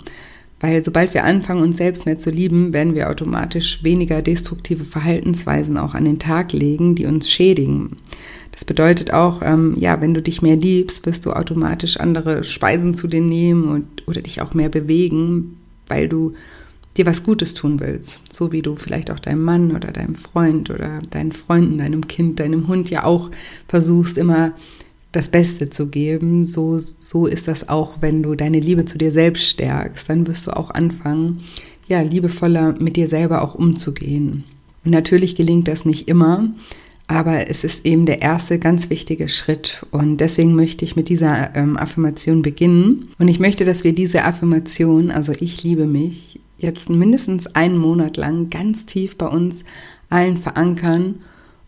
Weil 0.63 0.83
sobald 0.85 1.13
wir 1.13 1.25
anfangen, 1.25 1.61
uns 1.61 1.77
selbst 1.77 2.07
mehr 2.07 2.19
zu 2.19 2.31
lieben, 2.31 2.73
werden 2.73 2.95
wir 2.95 3.11
automatisch 3.11 3.83
weniger 3.83 4.23
destruktive 4.23 4.85
Verhaltensweisen 4.85 5.77
auch 5.77 5.95
an 5.95 6.05
den 6.05 6.21
Tag 6.21 6.53
legen, 6.53 6.95
die 6.95 7.05
uns 7.05 7.29
schädigen. 7.29 7.97
Das 8.53 8.65
bedeutet 8.65 9.13
auch, 9.13 9.43
ähm, 9.43 9.75
ja, 9.77 10.01
wenn 10.01 10.15
du 10.15 10.23
dich 10.23 10.41
mehr 10.41 10.55
liebst, 10.55 11.05
wirst 11.05 11.27
du 11.27 11.33
automatisch 11.33 11.97
andere 11.97 12.45
Speisen 12.45 12.95
zu 12.95 13.09
dir 13.09 13.21
nehmen 13.21 13.65
und, 13.65 14.07
oder 14.07 14.23
dich 14.23 14.41
auch 14.41 14.55
mehr 14.55 14.69
bewegen, 14.69 15.57
weil 15.89 16.09
du 16.09 16.35
dir 16.97 17.07
was 17.07 17.25
Gutes 17.25 17.55
tun 17.55 17.81
willst. 17.81 18.21
So 18.31 18.53
wie 18.53 18.63
du 18.63 18.77
vielleicht 18.77 19.11
auch 19.11 19.19
deinem 19.19 19.43
Mann 19.43 19.75
oder 19.75 19.91
deinem 19.91 20.15
Freund 20.15 20.71
oder 20.71 21.01
deinen 21.11 21.33
Freunden, 21.33 21.79
deinem 21.79 22.07
Kind, 22.07 22.39
deinem 22.39 22.69
Hund 22.69 22.89
ja 22.89 23.03
auch 23.03 23.33
versuchst, 23.67 24.17
immer 24.17 24.53
das 25.13 25.29
Beste 25.29 25.69
zu 25.71 25.89
geben, 25.89 26.47
so, 26.47 26.79
so 26.79 27.27
ist 27.27 27.47
das 27.47 27.69
auch, 27.69 27.97
wenn 28.01 28.23
du 28.23 28.35
deine 28.35 28.61
Liebe 28.61 28.87
zu 28.87 28.99
dir 28.99 29.13
selbst 29.13 29.45
stärkst. 29.45 30.09
Dann 30.09 30.27
wirst 30.27 30.47
du 30.47 30.57
auch 30.57 30.71
anfangen, 30.71 31.43
ja, 31.87 32.01
liebevoller 32.01 32.75
mit 32.81 32.97
dir 32.97 33.09
selber 33.09 33.43
auch 33.43 33.55
umzugehen. 33.55 34.45
Und 34.85 34.91
natürlich 34.91 35.37
gelingt 35.37 35.69
das 35.69 35.85
nicht 35.85 36.09
immer, 36.09 36.49
aber 37.07 37.51
es 37.51 37.63
ist 37.63 37.85
eben 37.87 38.07
der 38.07 38.23
erste 38.23 38.59
ganz 38.59 38.89
wichtige 38.89 39.29
Schritt. 39.29 39.85
Und 39.91 40.17
deswegen 40.17 40.55
möchte 40.55 40.85
ich 40.85 40.97
mit 40.97 41.11
dieser 41.11 41.55
ähm, 41.55 41.77
Affirmation 41.77 42.41
beginnen. 42.41 43.11
Und 43.19 43.29
ich 43.29 43.39
möchte, 43.39 43.67
dass 43.67 43.85
wir 43.85 43.95
diese 43.95 44.25
Affirmation, 44.25 45.11
also 45.11 45.33
ich 45.39 45.63
liebe 45.63 45.87
mich, 45.87 46.41
jetzt 46.57 46.89
mindestens 46.89 47.49
einen 47.49 47.77
Monat 47.77 48.17
lang 48.17 48.49
ganz 48.49 48.87
tief 48.87 49.19
bei 49.19 49.27
uns 49.27 49.65
allen 50.09 50.39
verankern 50.39 51.17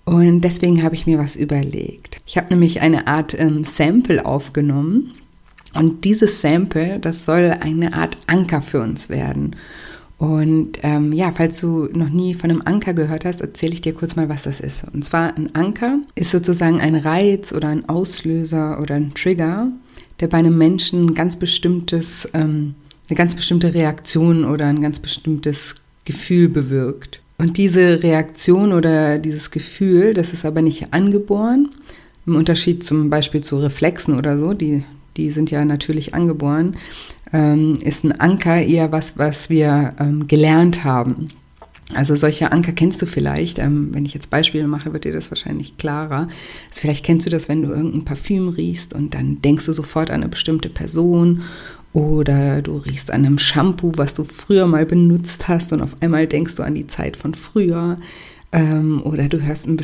und 0.04 0.42
deswegen 0.42 0.82
habe 0.82 0.94
ich 0.94 1.06
mir 1.06 1.18
was 1.18 1.36
überlegt. 1.36 2.20
Ich 2.26 2.36
habe 2.36 2.48
nämlich 2.50 2.82
eine 2.82 3.06
Art 3.06 3.38
ähm, 3.38 3.64
Sample 3.64 4.24
aufgenommen. 4.24 5.12
Und 5.72 6.04
dieses 6.04 6.40
Sample, 6.40 6.98
das 7.00 7.24
soll 7.24 7.56
eine 7.60 7.94
Art 7.94 8.16
Anker 8.26 8.60
für 8.60 8.80
uns 8.80 9.08
werden. 9.08 9.56
Und 10.18 10.78
ähm, 10.82 11.12
ja, 11.12 11.32
falls 11.32 11.60
du 11.60 11.88
noch 11.92 12.08
nie 12.08 12.34
von 12.34 12.50
einem 12.50 12.62
Anker 12.64 12.94
gehört 12.94 13.24
hast, 13.24 13.40
erzähle 13.40 13.72
ich 13.72 13.80
dir 13.80 13.94
kurz 13.94 14.14
mal, 14.14 14.28
was 14.28 14.44
das 14.44 14.60
ist. 14.60 14.84
Und 14.92 15.04
zwar 15.04 15.36
ein 15.36 15.54
Anker 15.54 15.98
ist 16.14 16.30
sozusagen 16.30 16.80
ein 16.80 16.94
Reiz 16.94 17.52
oder 17.52 17.68
ein 17.68 17.88
Auslöser 17.88 18.80
oder 18.80 18.94
ein 18.94 19.12
Trigger, 19.14 19.72
der 20.20 20.28
bei 20.28 20.38
einem 20.38 20.56
Menschen 20.56 21.14
ganz 21.14 21.36
bestimmtes, 21.36 22.28
ähm, 22.32 22.74
eine 23.08 23.16
ganz 23.16 23.34
bestimmte 23.34 23.74
Reaktion 23.74 24.44
oder 24.44 24.66
ein 24.66 24.80
ganz 24.80 25.00
bestimmtes 25.00 25.76
Gefühl 26.04 26.48
bewirkt. 26.48 27.20
Und 27.36 27.56
diese 27.56 28.02
Reaktion 28.02 28.72
oder 28.72 29.18
dieses 29.18 29.50
Gefühl, 29.50 30.14
das 30.14 30.32
ist 30.32 30.44
aber 30.44 30.62
nicht 30.62 30.92
angeboren, 30.92 31.68
im 32.26 32.36
Unterschied 32.36 32.84
zum 32.84 33.10
Beispiel 33.10 33.42
zu 33.42 33.58
Reflexen 33.58 34.16
oder 34.16 34.38
so, 34.38 34.54
die, 34.54 34.84
die 35.16 35.30
sind 35.30 35.50
ja 35.50 35.64
natürlich 35.64 36.14
angeboren, 36.14 36.76
ähm, 37.32 37.76
ist 37.82 38.04
ein 38.04 38.18
Anker 38.18 38.62
eher 38.62 38.92
was, 38.92 39.18
was 39.18 39.50
wir 39.50 39.94
ähm, 39.98 40.26
gelernt 40.26 40.84
haben. 40.84 41.28
Also 41.92 42.16
solche 42.16 42.50
Anker 42.50 42.72
kennst 42.72 43.02
du 43.02 43.06
vielleicht. 43.06 43.58
Ähm, 43.58 43.90
wenn 43.92 44.06
ich 44.06 44.14
jetzt 44.14 44.30
Beispiele 44.30 44.66
mache, 44.66 44.92
wird 44.92 45.04
dir 45.04 45.12
das 45.12 45.30
wahrscheinlich 45.30 45.76
klarer. 45.76 46.28
Also 46.68 46.80
vielleicht 46.80 47.04
kennst 47.04 47.26
du 47.26 47.30
das, 47.30 47.48
wenn 47.48 47.62
du 47.62 47.70
irgendein 47.70 48.04
Parfüm 48.04 48.48
riechst 48.48 48.94
und 48.94 49.14
dann 49.14 49.42
denkst 49.42 49.66
du 49.66 49.72
sofort 49.72 50.10
an 50.10 50.22
eine 50.22 50.28
bestimmte 50.28 50.70
Person 50.70 51.42
oder 51.94 52.60
du 52.60 52.76
riechst 52.76 53.10
an 53.12 53.24
einem 53.24 53.38
Shampoo, 53.38 53.92
was 53.94 54.14
du 54.14 54.24
früher 54.24 54.66
mal 54.66 54.84
benutzt 54.84 55.46
hast 55.48 55.72
und 55.72 55.80
auf 55.80 55.96
einmal 56.00 56.26
denkst 56.26 56.56
du 56.56 56.64
an 56.64 56.74
die 56.74 56.88
Zeit 56.88 57.16
von 57.16 57.34
früher. 57.34 57.98
Ähm, 58.52 59.00
oder 59.04 59.28
du 59.28 59.40
hörst 59.40 59.68
ein, 59.68 59.78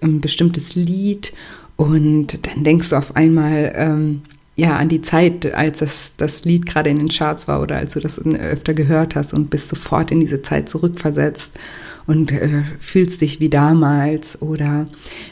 ein, 0.00 0.20
bestimmtes 0.20 0.74
Lied 0.76 1.32
und 1.74 2.46
dann 2.46 2.62
denkst 2.62 2.90
du 2.90 2.96
auf 2.96 3.16
einmal 3.16 3.72
ähm, 3.74 4.22
ja, 4.54 4.76
an 4.76 4.88
die 4.88 5.02
Zeit, 5.02 5.52
als 5.52 5.80
das, 5.80 6.12
das 6.16 6.44
Lied 6.44 6.64
gerade 6.64 6.90
in 6.90 6.98
den 6.98 7.08
Charts 7.08 7.48
war 7.48 7.60
oder 7.60 7.76
als 7.76 7.94
du 7.94 8.00
das 8.00 8.24
öfter 8.24 8.72
gehört 8.72 9.16
hast 9.16 9.34
und 9.34 9.50
bist 9.50 9.68
sofort 9.68 10.12
in 10.12 10.20
diese 10.20 10.42
Zeit 10.42 10.68
zurückversetzt 10.68 11.58
und 12.06 12.32
äh, 12.32 12.62
fühlst 12.78 13.20
dich 13.20 13.40
wie 13.40 13.48
damals. 13.48 14.40
Oder 14.40 14.86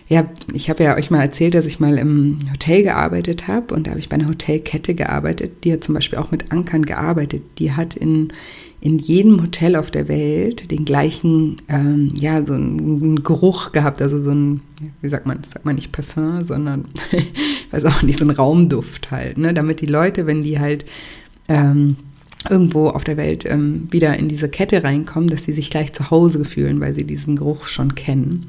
ja, 0.08 0.24
ich 0.52 0.70
habe 0.70 0.82
ja 0.82 0.96
euch 0.96 1.10
mal 1.10 1.22
erzählt, 1.22 1.54
dass 1.54 1.66
ich 1.66 1.80
mal 1.80 1.98
im 1.98 2.38
Hotel 2.52 2.82
gearbeitet 2.82 3.48
habe 3.48 3.74
und 3.74 3.86
da 3.86 3.90
habe 3.90 4.00
ich 4.00 4.08
bei 4.08 4.16
einer 4.16 4.28
Hotelkette 4.28 4.94
gearbeitet, 4.94 5.64
die 5.64 5.72
hat 5.72 5.84
zum 5.84 5.94
Beispiel 5.94 6.18
auch 6.18 6.30
mit 6.30 6.50
Ankern 6.52 6.84
gearbeitet. 6.84 7.42
Die 7.58 7.72
hat 7.72 7.94
in, 7.94 8.32
in 8.80 8.98
jedem 8.98 9.40
Hotel 9.40 9.76
auf 9.76 9.90
der 9.90 10.08
Welt 10.08 10.70
den 10.70 10.84
gleichen, 10.84 11.56
ähm, 11.68 12.12
ja, 12.16 12.44
so 12.44 12.54
einen 12.54 13.22
Geruch 13.22 13.72
gehabt, 13.72 14.02
also 14.02 14.20
so 14.20 14.30
ein, 14.30 14.60
wie 15.00 15.08
sagt 15.08 15.26
man, 15.26 15.42
sagt 15.44 15.64
man 15.64 15.76
nicht 15.76 15.92
Parfum, 15.92 16.44
sondern, 16.44 16.86
ich 17.12 17.72
weiß 17.72 17.84
auch 17.84 18.02
nicht, 18.02 18.18
so 18.18 18.24
ein 18.24 18.30
Raumduft 18.30 19.10
halt, 19.10 19.38
ne, 19.38 19.54
damit 19.54 19.80
die 19.80 19.86
Leute, 19.86 20.26
wenn 20.26 20.42
die 20.42 20.58
halt 20.58 20.84
ähm, 21.48 21.96
irgendwo 22.50 22.88
auf 22.88 23.04
der 23.04 23.16
Welt 23.16 23.44
ähm, 23.48 23.88
wieder 23.90 24.16
in 24.18 24.28
diese 24.28 24.48
Kette 24.48 24.84
reinkommen, 24.84 25.28
dass 25.28 25.44
sie 25.44 25.52
sich 25.52 25.70
gleich 25.70 25.92
zu 25.92 26.10
Hause 26.10 26.44
fühlen, 26.44 26.80
weil 26.80 26.94
sie 26.94 27.04
diesen 27.04 27.36
Geruch 27.36 27.66
schon 27.66 27.94
kennen. 27.94 28.46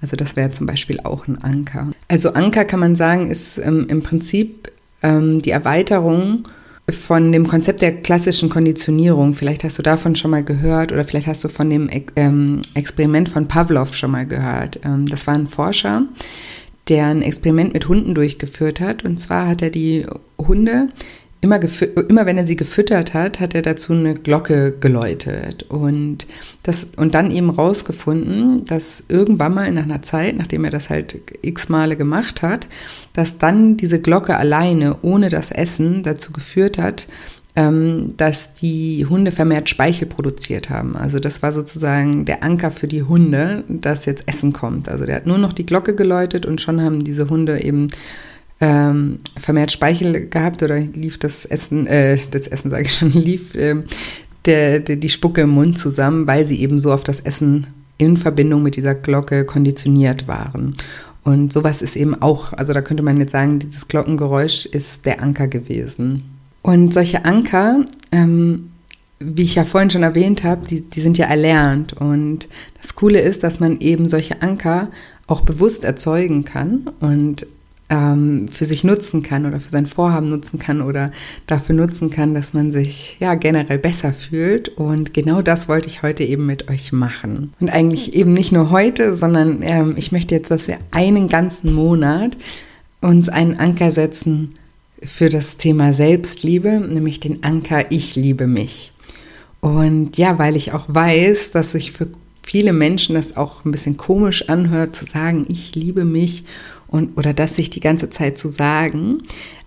Also 0.00 0.16
das 0.16 0.36
wäre 0.36 0.50
zum 0.50 0.66
Beispiel 0.66 1.00
auch 1.04 1.26
ein 1.26 1.42
Anker. 1.42 1.92
Also 2.08 2.32
Anker 2.34 2.64
kann 2.64 2.80
man 2.80 2.96
sagen, 2.96 3.30
ist 3.30 3.58
ähm, 3.58 3.86
im 3.88 4.02
Prinzip 4.02 4.70
ähm, 5.02 5.40
die 5.40 5.50
Erweiterung 5.50 6.44
von 6.88 7.32
dem 7.32 7.48
Konzept 7.48 7.82
der 7.82 8.00
klassischen 8.00 8.48
Konditionierung. 8.48 9.34
Vielleicht 9.34 9.64
hast 9.64 9.78
du 9.78 9.82
davon 9.82 10.14
schon 10.14 10.30
mal 10.30 10.44
gehört 10.44 10.92
oder 10.92 11.04
vielleicht 11.04 11.26
hast 11.26 11.44
du 11.44 11.48
von 11.48 11.68
dem 11.68 11.90
ähm, 12.14 12.60
Experiment 12.74 13.28
von 13.28 13.48
Pavlov 13.48 13.94
schon 13.94 14.12
mal 14.12 14.26
gehört. 14.26 14.80
Ähm, 14.84 15.06
das 15.06 15.26
war 15.26 15.34
ein 15.34 15.48
Forscher, 15.48 16.04
der 16.88 17.06
ein 17.06 17.22
Experiment 17.22 17.72
mit 17.72 17.88
Hunden 17.88 18.14
durchgeführt 18.14 18.80
hat. 18.80 19.04
Und 19.04 19.18
zwar 19.18 19.48
hat 19.48 19.62
er 19.62 19.70
die 19.70 20.06
Hunde 20.38 20.88
immer, 21.40 21.60
immer 22.08 22.26
wenn 22.26 22.38
er 22.38 22.46
sie 22.46 22.56
gefüttert 22.56 23.14
hat, 23.14 23.40
hat 23.40 23.54
er 23.54 23.62
dazu 23.62 23.92
eine 23.92 24.14
Glocke 24.14 24.74
geläutet 24.78 25.64
und, 25.64 26.26
das, 26.62 26.86
und 26.96 27.14
dann 27.14 27.30
eben 27.30 27.50
rausgefunden, 27.50 28.64
dass 28.64 29.04
irgendwann 29.08 29.54
mal 29.54 29.70
nach 29.72 29.84
einer 29.84 30.02
Zeit, 30.02 30.36
nachdem 30.36 30.64
er 30.64 30.70
das 30.70 30.90
halt 30.90 31.20
x 31.42 31.68
Male 31.68 31.96
gemacht 31.96 32.42
hat, 32.42 32.68
dass 33.12 33.38
dann 33.38 33.76
diese 33.76 34.00
Glocke 34.00 34.36
alleine 34.36 34.96
ohne 35.02 35.28
das 35.28 35.50
Essen 35.50 36.02
dazu 36.02 36.32
geführt 36.32 36.78
hat, 36.78 37.06
ähm, 37.56 38.14
dass 38.18 38.52
die 38.52 39.06
Hunde 39.08 39.32
vermehrt 39.32 39.70
Speichel 39.70 40.06
produziert 40.06 40.68
haben. 40.68 40.94
Also 40.94 41.18
das 41.18 41.42
war 41.42 41.52
sozusagen 41.52 42.26
der 42.26 42.42
Anker 42.42 42.70
für 42.70 42.86
die 42.86 43.02
Hunde, 43.02 43.64
dass 43.68 44.04
jetzt 44.04 44.28
Essen 44.28 44.52
kommt. 44.52 44.88
Also 44.90 45.06
der 45.06 45.16
hat 45.16 45.26
nur 45.26 45.38
noch 45.38 45.54
die 45.54 45.64
Glocke 45.64 45.94
geläutet 45.94 46.44
und 46.44 46.60
schon 46.60 46.82
haben 46.82 47.02
diese 47.02 47.30
Hunde 47.30 47.62
eben 47.62 47.88
ähm, 48.60 49.18
vermehrt 49.36 49.72
Speichel 49.72 50.28
gehabt 50.28 50.62
oder 50.62 50.78
lief 50.78 51.18
das 51.18 51.44
Essen, 51.44 51.86
äh, 51.86 52.18
das 52.30 52.48
Essen 52.48 52.70
sage 52.70 52.84
ich 52.84 52.94
schon, 52.94 53.12
lief 53.12 53.54
äh, 53.54 53.82
der, 54.44 54.80
der, 54.80 54.96
die 54.96 55.08
Spucke 55.08 55.42
im 55.42 55.50
Mund 55.50 55.78
zusammen, 55.78 56.26
weil 56.26 56.46
sie 56.46 56.60
eben 56.60 56.78
so 56.78 56.92
auf 56.92 57.04
das 57.04 57.20
Essen 57.20 57.66
in 57.98 58.16
Verbindung 58.16 58.62
mit 58.62 58.76
dieser 58.76 58.94
Glocke 58.94 59.44
konditioniert 59.44 60.28
waren. 60.28 60.74
Und 61.24 61.52
sowas 61.52 61.82
ist 61.82 61.96
eben 61.96 62.20
auch, 62.22 62.52
also 62.52 62.72
da 62.72 62.82
könnte 62.82 63.02
man 63.02 63.18
jetzt 63.18 63.32
sagen, 63.32 63.58
dieses 63.58 63.88
Glockengeräusch 63.88 64.66
ist 64.66 65.06
der 65.06 65.20
Anker 65.20 65.48
gewesen. 65.48 66.22
Und 66.62 66.94
solche 66.94 67.24
Anker, 67.24 67.84
ähm, 68.12 68.70
wie 69.18 69.42
ich 69.42 69.56
ja 69.56 69.64
vorhin 69.64 69.90
schon 69.90 70.02
erwähnt 70.02 70.44
habe, 70.44 70.66
die, 70.66 70.82
die 70.82 71.00
sind 71.00 71.18
ja 71.18 71.26
erlernt. 71.26 71.94
Und 71.94 72.48
das 72.80 72.94
Coole 72.94 73.20
ist, 73.20 73.42
dass 73.42 73.60
man 73.60 73.80
eben 73.80 74.08
solche 74.08 74.40
Anker 74.42 74.88
auch 75.26 75.40
bewusst 75.40 75.84
erzeugen 75.84 76.44
kann. 76.44 76.90
Und 77.00 77.46
ähm, 77.88 78.48
für 78.50 78.64
sich 78.64 78.84
nutzen 78.84 79.22
kann 79.22 79.46
oder 79.46 79.60
für 79.60 79.70
sein 79.70 79.86
Vorhaben 79.86 80.28
nutzen 80.28 80.58
kann 80.58 80.80
oder 80.80 81.10
dafür 81.46 81.74
nutzen 81.74 82.10
kann, 82.10 82.34
dass 82.34 82.52
man 82.52 82.72
sich 82.72 83.16
ja 83.20 83.34
generell 83.34 83.78
besser 83.78 84.12
fühlt. 84.12 84.68
Und 84.70 85.14
genau 85.14 85.42
das 85.42 85.68
wollte 85.68 85.88
ich 85.88 86.02
heute 86.02 86.24
eben 86.24 86.46
mit 86.46 86.68
euch 86.68 86.92
machen. 86.92 87.52
Und 87.60 87.70
eigentlich 87.70 88.14
eben 88.14 88.32
nicht 88.32 88.52
nur 88.52 88.70
heute, 88.70 89.16
sondern 89.16 89.60
ähm, 89.62 89.94
ich 89.96 90.12
möchte 90.12 90.34
jetzt, 90.34 90.50
dass 90.50 90.68
wir 90.68 90.78
einen 90.90 91.28
ganzen 91.28 91.72
Monat 91.72 92.36
uns 93.00 93.28
einen 93.28 93.58
Anker 93.58 93.92
setzen 93.92 94.54
für 95.02 95.28
das 95.28 95.56
Thema 95.56 95.92
Selbstliebe, 95.92 96.80
nämlich 96.80 97.20
den 97.20 97.44
Anker 97.44 97.90
Ich 97.90 98.16
liebe 98.16 98.46
mich. 98.46 98.92
Und 99.60 100.16
ja, 100.16 100.38
weil 100.38 100.56
ich 100.56 100.72
auch 100.72 100.86
weiß, 100.88 101.50
dass 101.50 101.72
sich 101.72 101.92
für 101.92 102.08
viele 102.42 102.72
Menschen 102.72 103.14
das 103.14 103.36
auch 103.36 103.64
ein 103.64 103.72
bisschen 103.72 103.96
komisch 103.96 104.48
anhört, 104.48 104.94
zu 104.94 105.04
sagen, 105.04 105.42
ich 105.48 105.74
liebe 105.74 106.04
mich 106.04 106.44
und 106.88 107.16
oder 107.18 107.34
das 107.34 107.56
sich 107.56 107.70
die 107.70 107.80
ganze 107.80 108.10
Zeit 108.10 108.38
zu 108.38 108.48
sagen, 108.48 109.22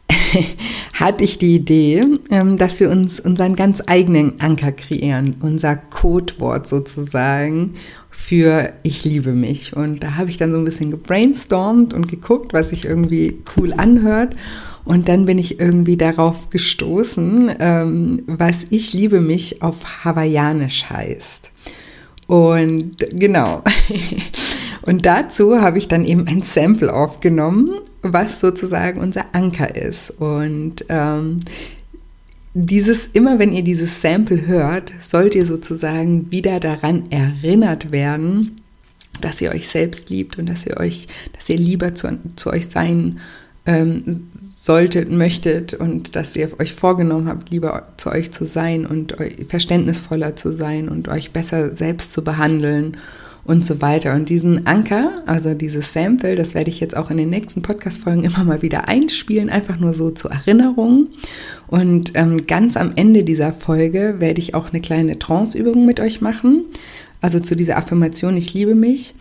hatte 0.94 1.24
ich 1.24 1.38
die 1.38 1.56
Idee, 1.56 2.02
ähm, 2.30 2.58
dass 2.58 2.80
wir 2.80 2.90
uns 2.90 3.20
unseren 3.20 3.56
ganz 3.56 3.82
eigenen 3.86 4.40
Anker 4.40 4.72
kreieren, 4.72 5.36
unser 5.42 5.76
Codewort 5.76 6.68
sozusagen 6.68 7.76
für 8.10 8.74
Ich 8.84 9.06
liebe 9.06 9.34
mich. 9.34 9.76
Und 9.76 10.04
da 10.04 10.16
habe 10.16 10.30
ich 10.30 10.38
dann 10.38 10.52
so 10.52 10.58
ein 10.58 10.66
bisschen 10.66 10.92
gebrainstormt 10.92 11.94
und 11.94 12.10
geguckt, 12.10 12.54
was 12.54 12.70
sich 12.70 12.86
irgendwie 12.86 13.40
cool 13.58 13.74
anhört. 13.74 14.36
Und 14.86 15.08
dann 15.08 15.26
bin 15.26 15.38
ich 15.38 15.60
irgendwie 15.60 15.98
darauf 15.98 16.50
gestoßen, 16.50 17.52
ähm, 17.60 18.24
was 18.28 18.66
Ich 18.70 18.94
liebe 18.94 19.22
mich 19.22 19.62
auf 19.62 20.04
Hawaiianisch 20.04 20.86
heißt. 20.90 21.52
Und 22.28 22.98
genau. 23.12 23.64
Und 24.90 25.06
dazu 25.06 25.62
habe 25.62 25.78
ich 25.78 25.88
dann 25.88 26.04
eben 26.04 26.26
ein 26.28 26.42
Sample 26.42 26.92
aufgenommen, 26.92 27.70
was 28.02 28.40
sozusagen 28.40 29.00
unser 29.00 29.36
Anker 29.36 29.76
ist. 29.76 30.10
Und 30.10 30.84
ähm, 30.90 31.42
dieses, 32.56 33.08
immer 33.14 33.38
wenn 33.38 33.54
ihr 33.54 33.64
dieses 33.64 34.02
Sample 34.02 34.48
hört, 34.48 34.92
sollt 35.00 35.36
ihr 35.36 35.46
sozusagen 35.46 36.32
wieder 36.32 36.60
daran 36.60 37.04
erinnert 37.12 37.92
werden, 37.92 38.56
dass 39.22 39.40
ihr 39.42 39.52
euch 39.52 39.68
selbst 39.68 40.10
liebt 40.10 40.40
und 40.40 40.48
dass 40.48 40.66
ihr 40.66 40.78
euch, 40.78 41.08
dass 41.34 41.48
ihr 41.50 41.58
lieber 41.60 41.94
zu, 41.94 42.18
zu 42.36 42.50
euch 42.50 42.66
sein 42.66 43.20
ähm, 43.68 44.02
solltet, 44.42 45.12
möchtet 45.12 45.76
und 45.76 46.16
dass 46.16 46.36
ihr 46.36 46.60
euch 46.60 46.74
vorgenommen 46.74 47.28
habt, 47.28 47.52
lieber 47.52 47.90
zu 47.98 48.10
euch 48.10 48.32
zu 48.32 48.48
sein 48.48 48.88
und 48.88 49.16
verständnisvoller 49.50 50.36
zu 50.36 50.52
sein 50.52 50.90
und 50.90 51.10
euch 51.10 51.30
besser 51.30 51.76
selbst 51.76 52.12
zu 52.12 52.24
behandeln 52.24 52.98
und 53.50 53.66
so 53.66 53.82
weiter. 53.82 54.14
Und 54.14 54.30
diesen 54.30 54.68
Anker, 54.68 55.24
also 55.26 55.56
dieses 55.56 55.92
Sample, 55.92 56.36
das 56.36 56.54
werde 56.54 56.70
ich 56.70 56.80
jetzt 56.80 56.96
auch 56.96 57.10
in 57.10 57.18
den 57.18 57.32
nächsten 57.32 57.64
Podcast-Folgen 57.64 58.24
immer 58.24 58.44
mal 58.44 58.62
wieder 58.62 58.88
einspielen, 58.88 59.50
einfach 59.50 59.80
nur 59.80 59.96
so 59.96 60.12
zur 60.12 60.32
Erinnerung. 60.32 61.08
Und 61.66 62.12
ähm, 62.14 62.46
ganz 62.46 62.78
am 62.78 62.92
Ende 62.96 63.24
dieser 63.24 63.52
Folge 63.52 64.18
werde 64.20 64.40
ich 64.40 64.54
auch 64.54 64.70
eine 64.70 64.82
kleine 64.82 65.18
Trance-Übung 65.18 65.88
mit 65.88 66.00
euch 66.00 66.22
machen, 66.22 66.66
also 67.22 67.40
zu 67.40 67.56
dieser 67.56 67.78
Affirmation, 67.78 68.38
ich 68.38 68.54
liebe 68.54 68.76
mich. 68.76 69.16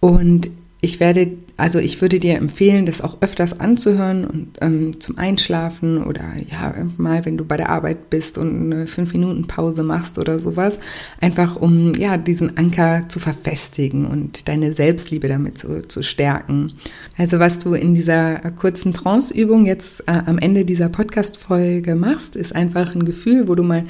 Und 0.00 0.50
ich 0.80 0.98
werde, 0.98 1.28
also 1.58 1.80
ich 1.80 2.00
würde 2.00 2.20
dir 2.20 2.36
empfehlen, 2.36 2.86
das 2.86 3.00
auch 3.00 3.18
öfters 3.20 3.58
anzuhören 3.58 4.24
und 4.24 4.58
ähm, 4.60 5.00
zum 5.00 5.18
Einschlafen 5.18 6.04
oder 6.04 6.22
ja, 6.48 6.72
mal, 6.96 7.24
wenn 7.26 7.36
du 7.36 7.44
bei 7.44 7.56
der 7.56 7.68
Arbeit 7.68 8.10
bist 8.10 8.38
und 8.38 8.72
eine 8.72 8.86
fünf 8.86 9.12
Minuten 9.12 9.48
Pause 9.48 9.82
machst 9.82 10.18
oder 10.18 10.38
sowas, 10.38 10.78
einfach 11.20 11.56
um 11.56 11.96
ja 11.96 12.16
diesen 12.16 12.56
Anker 12.56 13.08
zu 13.08 13.18
verfestigen 13.18 14.06
und 14.06 14.46
deine 14.46 14.72
Selbstliebe 14.72 15.26
damit 15.26 15.58
zu, 15.58 15.82
zu 15.82 16.04
stärken. 16.04 16.74
Also 17.16 17.40
was 17.40 17.58
du 17.58 17.74
in 17.74 17.92
dieser 17.92 18.36
kurzen 18.52 18.94
Trance-Übung 18.94 19.66
jetzt 19.66 20.02
äh, 20.02 20.12
am 20.12 20.38
Ende 20.38 20.64
dieser 20.64 20.88
Podcast-Folge 20.88 21.96
machst, 21.96 22.36
ist 22.36 22.54
einfach 22.54 22.94
ein 22.94 23.04
Gefühl, 23.04 23.48
wo 23.48 23.56
du 23.56 23.64
mal 23.64 23.82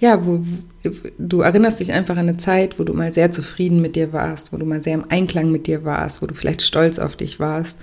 ja, 0.00 0.24
wo 0.24 0.44
du 1.18 1.40
erinnerst 1.40 1.80
dich 1.80 1.92
einfach 1.92 2.16
an 2.16 2.28
eine 2.28 2.36
Zeit, 2.36 2.78
wo 2.78 2.84
du 2.84 2.94
mal 2.94 3.12
sehr 3.12 3.30
zufrieden 3.30 3.80
mit 3.80 3.96
dir 3.96 4.12
warst, 4.12 4.52
wo 4.52 4.56
du 4.56 4.64
mal 4.64 4.82
sehr 4.82 4.94
im 4.94 5.04
Einklang 5.08 5.50
mit 5.50 5.66
dir 5.66 5.84
warst, 5.84 6.22
wo 6.22 6.26
du 6.26 6.34
vielleicht 6.34 6.62
stolz 6.62 6.98
auf 6.98 7.16
dich 7.16 7.40
warst 7.40 7.78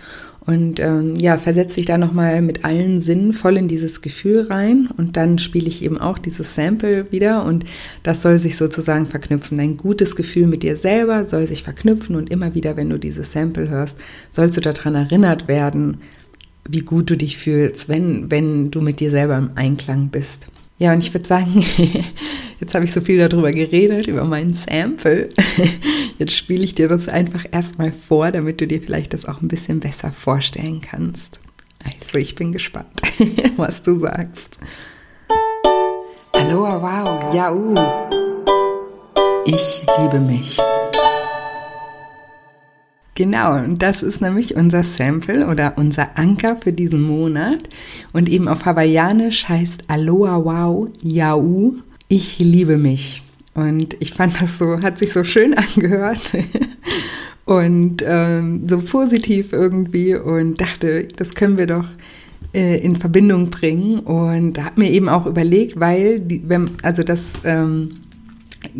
und 0.45 0.79
ähm, 0.79 1.15
ja, 1.15 1.37
versetz 1.37 1.75
dich 1.75 1.85
da 1.85 1.97
nochmal 1.97 2.41
mit 2.41 2.65
allen 2.65 3.01
Sinnen 3.01 3.33
voll 3.33 3.57
in 3.57 3.67
dieses 3.67 4.01
Gefühl 4.01 4.41
rein 4.41 4.89
und 4.95 5.17
dann 5.17 5.39
spiele 5.39 5.67
ich 5.67 5.83
eben 5.83 5.99
auch 5.99 6.19
dieses 6.19 6.53
Sample 6.53 7.11
wieder 7.11 7.43
und 7.45 7.65
das 8.03 8.21
soll 8.21 8.37
sich 8.37 8.55
sozusagen 8.55 9.07
verknüpfen. 9.07 9.59
Ein 9.59 9.77
gutes 9.77 10.15
Gefühl 10.15 10.45
mit 10.45 10.61
dir 10.61 10.77
selber 10.77 11.25
soll 11.25 11.47
sich 11.47 11.63
verknüpfen 11.63 12.15
und 12.15 12.29
immer 12.29 12.53
wieder, 12.53 12.77
wenn 12.77 12.91
du 12.91 12.99
dieses 12.99 13.31
Sample 13.31 13.69
hörst, 13.69 13.97
sollst 14.29 14.55
du 14.55 14.61
daran 14.61 14.93
erinnert 14.93 15.47
werden, 15.47 15.97
wie 16.69 16.81
gut 16.81 17.09
du 17.09 17.17
dich 17.17 17.37
fühlst, 17.37 17.89
wenn, 17.89 18.29
wenn 18.29 18.69
du 18.69 18.81
mit 18.81 18.99
dir 18.99 19.09
selber 19.09 19.37
im 19.37 19.51
Einklang 19.55 20.09
bist. 20.09 20.49
Ja, 20.77 20.93
und 20.93 20.99
ich 20.99 21.13
würde 21.13 21.25
sagen, 21.25 21.63
jetzt 22.59 22.75
habe 22.75 22.83
ich 22.83 22.91
so 22.91 23.01
viel 23.01 23.17
darüber 23.17 23.51
geredet, 23.51 24.07
über 24.07 24.25
meinen 24.25 24.53
Sample. 24.53 25.29
Jetzt 26.17 26.35
spiele 26.35 26.63
ich 26.63 26.75
dir 26.75 26.87
das 26.87 27.09
einfach 27.09 27.45
erstmal 27.51 27.91
vor, 27.91 28.31
damit 28.31 28.61
du 28.61 28.67
dir 28.67 28.81
vielleicht 28.81 29.13
das 29.13 29.25
auch 29.25 29.41
ein 29.41 29.49
bisschen 29.49 29.81
besser 29.81 30.11
vorstellen 30.11 30.81
kannst. 30.81 31.39
Also, 31.83 32.17
ich 32.17 32.35
bin 32.35 32.51
gespannt, 32.51 33.01
was 33.57 33.81
du 33.81 33.99
sagst. 33.99 34.57
Aloha, 36.33 36.81
wow, 36.81 37.33
ja, 37.33 37.53
uh. 37.53 37.75
Ich 39.45 39.81
liebe 39.99 40.19
mich. 40.19 40.59
Genau, 43.15 43.55
und 43.55 43.81
das 43.81 44.03
ist 44.03 44.21
nämlich 44.21 44.57
unser 44.57 44.83
Sample 44.83 45.47
oder 45.47 45.77
unser 45.77 46.17
Anker 46.19 46.57
für 46.57 46.73
diesen 46.73 47.01
Monat. 47.01 47.69
Und 48.11 48.27
eben 48.27 48.49
auf 48.49 48.65
Hawaiianisch 48.65 49.47
heißt 49.47 49.85
Aloha 49.87 50.43
Wow 50.43 50.89
Yau, 51.01 51.75
ich 52.09 52.39
liebe 52.39 52.77
mich. 52.77 53.23
Und 53.53 53.95
ich 54.01 54.11
fand 54.11 54.41
das 54.41 54.57
so, 54.57 54.81
hat 54.81 54.97
sich 54.97 55.13
so 55.13 55.23
schön 55.23 55.53
angehört 55.75 56.33
und 57.45 58.03
ähm, 58.05 58.67
so 58.67 58.79
positiv 58.79 59.53
irgendwie 59.53 60.15
und 60.15 60.59
dachte, 60.59 61.07
das 61.15 61.35
können 61.35 61.57
wir 61.57 61.67
doch 61.67 61.87
äh, 62.53 62.79
in 62.79 62.97
Verbindung 62.97 63.49
bringen. 63.49 63.99
Und 63.99 64.61
habe 64.61 64.81
mir 64.81 64.91
eben 64.91 65.07
auch 65.07 65.25
überlegt, 65.25 65.79
weil, 65.79 66.19
die, 66.19 66.43
wenn, 66.49 66.71
also 66.83 67.03
das 67.03 67.39
ähm, 67.45 67.91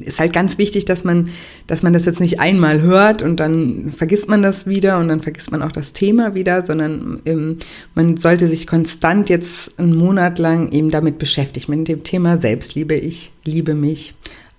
ist 0.01 0.19
halt 0.19 0.33
ganz 0.33 0.57
wichtig, 0.57 0.85
dass 0.85 1.03
man, 1.03 1.29
dass 1.67 1.83
man 1.83 1.93
das 1.93 2.05
jetzt 2.05 2.19
nicht 2.19 2.39
einmal 2.39 2.81
hört 2.81 3.21
und 3.21 3.39
dann 3.39 3.93
vergisst 3.95 4.27
man 4.27 4.41
das 4.41 4.67
wieder 4.67 4.97
und 4.99 5.07
dann 5.07 5.21
vergisst 5.21 5.51
man 5.51 5.61
auch 5.61 5.71
das 5.71 5.93
Thema 5.93 6.35
wieder, 6.35 6.65
sondern 6.65 7.21
ähm, 7.25 7.57
man 7.93 8.17
sollte 8.17 8.47
sich 8.47 8.67
konstant 8.67 9.29
jetzt 9.29 9.77
einen 9.79 9.95
Monat 9.95 10.39
lang 10.39 10.71
eben 10.71 10.91
damit 10.91 11.17
beschäftigen, 11.17 11.77
mit 11.77 11.87
dem 11.87 12.03
Thema 12.03 12.37
Selbstliebe. 12.37 12.95
Ich 12.95 13.31
liebe 13.43 13.73
mich. 13.73 14.13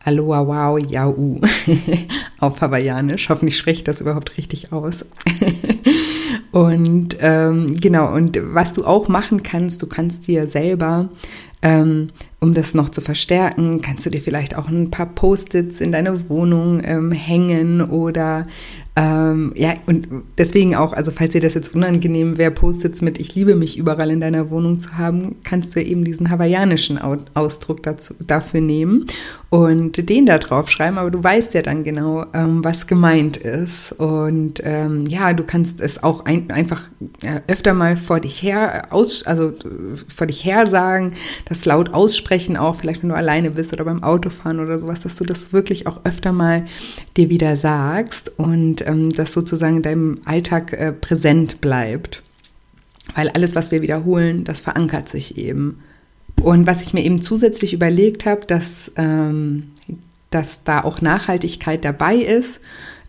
Aloha 0.04 0.46
wow 0.46 0.78
yau 0.88 1.40
auf 2.38 2.60
Hawaiianisch. 2.60 3.28
Hoffentlich 3.28 3.58
spreche 3.58 3.78
ich 3.78 3.84
das 3.84 4.00
überhaupt 4.00 4.38
richtig 4.38 4.72
aus. 4.72 5.04
und 6.52 7.16
ähm, 7.20 7.76
genau, 7.76 8.14
und 8.14 8.38
was 8.42 8.72
du 8.72 8.84
auch 8.84 9.08
machen 9.08 9.42
kannst, 9.42 9.82
du 9.82 9.86
kannst 9.86 10.26
dir 10.26 10.46
selber 10.46 11.08
Ähm, 11.62 12.10
um 12.38 12.54
das 12.54 12.74
noch 12.74 12.90
zu 12.90 13.00
verstärken, 13.00 13.80
kannst 13.80 14.04
du 14.04 14.10
dir 14.10 14.20
vielleicht 14.20 14.56
auch 14.56 14.68
ein 14.68 14.90
paar 14.90 15.06
Post-its 15.06 15.80
in 15.80 15.90
deine 15.90 16.28
Wohnung 16.28 16.82
ähm, 16.84 17.10
hängen 17.10 17.80
oder 17.80 18.46
ähm, 18.94 19.52
ja, 19.56 19.74
und 19.86 20.06
deswegen 20.38 20.74
auch, 20.74 20.92
also 20.92 21.10
falls 21.10 21.32
dir 21.32 21.40
das 21.40 21.54
jetzt 21.54 21.74
unangenehm 21.74 22.38
wäre, 22.38 22.50
Post-its 22.50 23.02
mit 23.02 23.18
Ich 23.18 23.34
liebe 23.34 23.56
mich 23.56 23.76
überall 23.76 24.10
in 24.10 24.20
deiner 24.20 24.50
Wohnung 24.50 24.78
zu 24.78 24.96
haben, 24.96 25.36
kannst 25.44 25.74
du 25.74 25.82
eben 25.82 26.04
diesen 26.04 26.30
hawaiianischen 26.30 26.98
Ausdruck 27.34 27.82
dazu, 27.82 28.14
dafür 28.20 28.60
nehmen 28.60 29.06
und 29.48 30.08
den 30.08 30.26
da 30.26 30.38
drauf 30.38 30.68
schreiben, 30.68 30.98
aber 30.98 31.12
du 31.12 31.22
weißt 31.22 31.54
ja 31.54 31.62
dann 31.62 31.84
genau, 31.84 32.26
ähm, 32.34 32.64
was 32.64 32.88
gemeint 32.88 33.36
ist. 33.36 33.92
Und 33.92 34.60
ähm, 34.64 35.06
ja, 35.06 35.32
du 35.34 35.44
kannst 35.44 35.80
es 35.80 36.02
auch 36.02 36.24
ein, 36.24 36.50
einfach 36.50 36.88
äh, 37.22 37.40
öfter 37.46 37.72
mal 37.72 37.96
vor 37.96 38.18
dich 38.18 38.42
her 38.42 38.88
aus, 38.90 39.22
also 39.22 39.52
vor 40.14 40.26
dich 40.26 40.44
her 40.44 40.66
sagen, 40.66 41.14
das 41.44 41.64
laut 41.64 41.94
aussprechen, 41.94 42.56
auch 42.56 42.74
vielleicht 42.74 43.02
wenn 43.02 43.10
du 43.10 43.14
alleine 43.14 43.52
bist 43.52 43.72
oder 43.72 43.84
beim 43.84 44.02
Autofahren 44.02 44.58
oder 44.58 44.80
sowas, 44.80 45.00
dass 45.00 45.16
du 45.16 45.24
das 45.24 45.52
wirklich 45.52 45.86
auch 45.86 46.00
öfter 46.04 46.32
mal 46.32 46.64
dir 47.16 47.30
wieder 47.30 47.56
sagst 47.56 48.32
und 48.38 48.84
ähm, 48.86 49.12
das 49.12 49.32
sozusagen 49.32 49.76
in 49.76 49.82
deinem 49.82 50.20
Alltag 50.24 50.72
äh, 50.72 50.92
präsent 50.92 51.60
bleibt. 51.60 52.22
Weil 53.14 53.28
alles, 53.28 53.54
was 53.54 53.70
wir 53.70 53.80
wiederholen, 53.82 54.42
das 54.42 54.60
verankert 54.60 55.08
sich 55.08 55.38
eben. 55.38 55.78
Und 56.42 56.66
was 56.66 56.82
ich 56.82 56.92
mir 56.92 57.04
eben 57.04 57.20
zusätzlich 57.20 57.72
überlegt 57.72 58.26
habe, 58.26 58.46
dass, 58.46 58.92
ähm, 58.96 59.70
dass 60.30 60.62
da 60.64 60.84
auch 60.84 61.00
Nachhaltigkeit 61.00 61.84
dabei 61.84 62.16
ist 62.16 62.60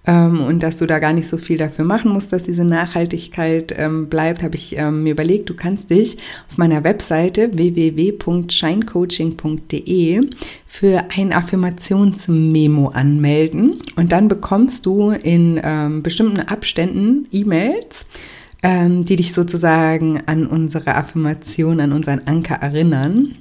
ähm, 0.07 0.41
und 0.41 0.63
dass 0.63 0.77
du 0.77 0.87
da 0.87 0.97
gar 0.99 1.11
nicht 1.13 1.27
so 1.27 1.37
viel 1.37 1.57
dafür 1.57 1.85
machen 1.85 2.11
musst, 2.11 2.33
dass 2.33 2.45
diese 2.45 2.63
Nachhaltigkeit 2.63 3.75
ähm, 3.77 4.07
bleibt, 4.07 4.41
habe 4.41 4.55
ich 4.55 4.77
ähm, 4.77 5.03
mir 5.03 5.11
überlegt, 5.11 5.49
du 5.49 5.53
kannst 5.53 5.89
dich 5.89 6.17
auf 6.49 6.57
meiner 6.57 6.85
Webseite 6.85 7.49
www.shinecoaching.de 7.53 10.29
für 10.65 11.03
ein 11.15 11.33
Affirmationsmemo 11.33 12.87
anmelden. 12.87 13.81
Und 13.97 14.13
dann 14.13 14.29
bekommst 14.29 14.85
du 14.85 15.09
in 15.11 15.59
ähm, 15.61 16.01
bestimmten 16.01 16.39
Abständen 16.39 17.27
E-Mails, 17.31 18.05
ähm, 18.63 19.05
die 19.05 19.15
dich 19.15 19.33
sozusagen 19.33 20.21
an 20.25 20.47
unsere 20.47 20.95
Affirmation, 20.95 21.79
an 21.79 21.91
unseren 21.91 22.21
Anker 22.25 22.55
erinnern. 22.55 23.35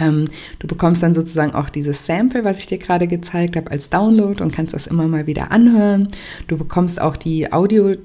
Ähm, 0.00 0.26
du 0.58 0.66
bekommst 0.66 1.02
dann 1.02 1.14
sozusagen 1.14 1.54
auch 1.54 1.68
dieses 1.68 2.06
Sample, 2.06 2.44
was 2.44 2.58
ich 2.58 2.66
dir 2.66 2.78
gerade 2.78 3.08
gezeigt 3.08 3.56
habe, 3.56 3.70
als 3.70 3.90
Download 3.90 4.42
und 4.42 4.52
kannst 4.52 4.74
das 4.74 4.86
immer 4.86 5.08
mal 5.08 5.26
wieder 5.26 5.50
anhören. 5.50 6.08
Du 6.46 6.56
bekommst 6.56 7.00
auch 7.00 7.16
die 7.16 7.52
Audio- 7.52 7.96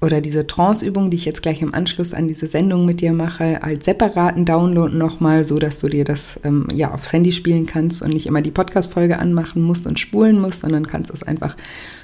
oder 0.00 0.20
diese 0.20 0.46
Trance-Übung, 0.46 1.10
die 1.10 1.16
ich 1.16 1.24
jetzt 1.24 1.42
gleich 1.42 1.60
im 1.60 1.74
Anschluss 1.74 2.14
an 2.14 2.28
diese 2.28 2.46
Sendung 2.46 2.86
mit 2.86 3.00
dir 3.00 3.12
mache, 3.12 3.62
als 3.64 3.84
separaten 3.84 4.44
Download 4.44 4.96
nochmal, 4.96 5.44
so 5.44 5.58
dass 5.58 5.80
du 5.80 5.88
dir 5.88 6.04
das 6.04 6.38
ähm, 6.44 6.68
ja 6.72 6.94
aufs 6.94 7.12
Handy 7.12 7.32
spielen 7.32 7.66
kannst 7.66 8.02
und 8.02 8.10
nicht 8.10 8.26
immer 8.26 8.40
die 8.40 8.52
Podcast-Folge 8.52 9.18
anmachen 9.18 9.60
musst 9.60 9.86
und 9.86 9.98
spulen 9.98 10.40
musst, 10.40 10.60
sondern 10.60 10.86
kannst 10.86 11.10
es 11.10 11.24
einfach 11.24 11.56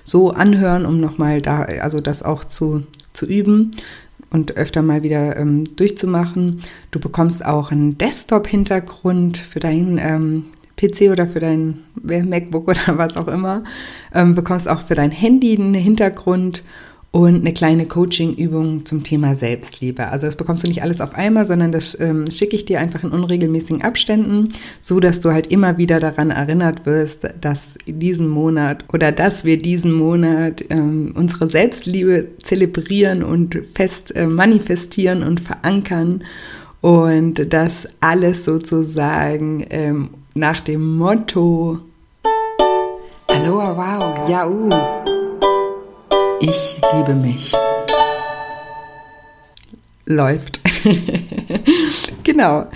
so 0.03 0.31
anhören, 0.31 0.87
um 0.87 0.99
nochmal 0.99 1.41
da, 1.41 1.63
also 1.63 2.01
das 2.01 2.25
auch 2.25 2.45
zu, 2.45 2.83
zu 3.15 3.27
üben 3.27 3.71
und 4.31 4.57
öfter 4.57 4.83
mal 4.83 5.03
wieder 5.03 5.37
ähm, 5.37 5.65
durchzumachen. 5.77 6.61
Du 6.91 7.01
bekommst 7.01 7.45
auch 7.45 7.73
einen 7.73 7.97
Desktop-Hintergrund 7.97 9.39
für 9.39 9.61
deinen 9.61 9.99
ähm, 9.99 10.45
PC 10.77 11.11
oder 11.11 11.27
für 11.27 11.41
dein 11.41 11.79
MacBook 12.03 12.69
oder 12.69 12.99
was 12.99 13.17
auch 13.17 13.29
immer. 13.29 13.65
Ähm, 14.13 14.35
bekommst 14.35 14.69
auch 14.69 14.83
für 14.83 14.95
dein 14.95 15.11
Handy 15.11 15.57
einen 15.57 15.75
Hintergrund 15.75 16.63
und 17.15 17.43
eine 17.43 17.55
kleine 17.55 17.87
Coaching-Übung 17.87 18.85
zum 18.87 19.05
Thema 19.05 19.37
Selbstliebe. 19.37 20.09
Also 20.09 20.27
das 20.27 20.35
bekommst 20.35 20.65
du 20.65 20.67
nicht 20.67 20.83
alles 20.83 21.01
auf 21.01 21.15
einmal, 21.15 21.47
sondern 21.47 21.71
das 21.71 21.97
ähm, 22.01 22.29
schicke 22.29 22.57
ich 22.57 22.65
dir 22.65 22.81
einfach 22.81 23.05
in 23.05 23.11
unregelmäßigen 23.11 23.83
Abständen, 23.83 24.49
so 24.81 24.99
dass 24.99 25.21
du 25.21 25.31
halt 25.31 25.47
immer 25.47 25.79
wieder 25.79 26.01
daran 26.01 26.31
erinnert 26.31 26.87
wirst, 26.87 27.29
dass 27.41 27.79
diesen 27.87 28.27
Monat 28.27 28.85
oder 28.93 29.13
dass 29.13 29.45
wir 29.45 29.59
diesen 29.59 29.93
Monat 29.93 30.65
ähm, 30.71 31.15
unsere 31.17 31.47
Selbstliebe 31.47 32.31
zelebrieren 32.43 33.23
und 33.23 33.61
fest 33.77 34.17
äh, 34.17 34.27
manifestieren 34.27 35.23
und 35.23 35.39
verankern 35.39 36.25
und 36.81 37.53
das 37.53 37.87
alles 38.01 38.45
sozusagen 38.45 39.65
ähm, 39.71 40.11
nach 40.35 40.61
dem 40.63 40.97
Motto 40.97 41.79
Aloha, 43.29 43.77
wow, 43.77 44.29
ja, 44.29 44.49
uh 44.49 45.24
ich 46.41 46.77
liebe 46.93 47.15
mich. 47.15 47.53
Läuft. 50.07 50.61
genau. 52.25 52.67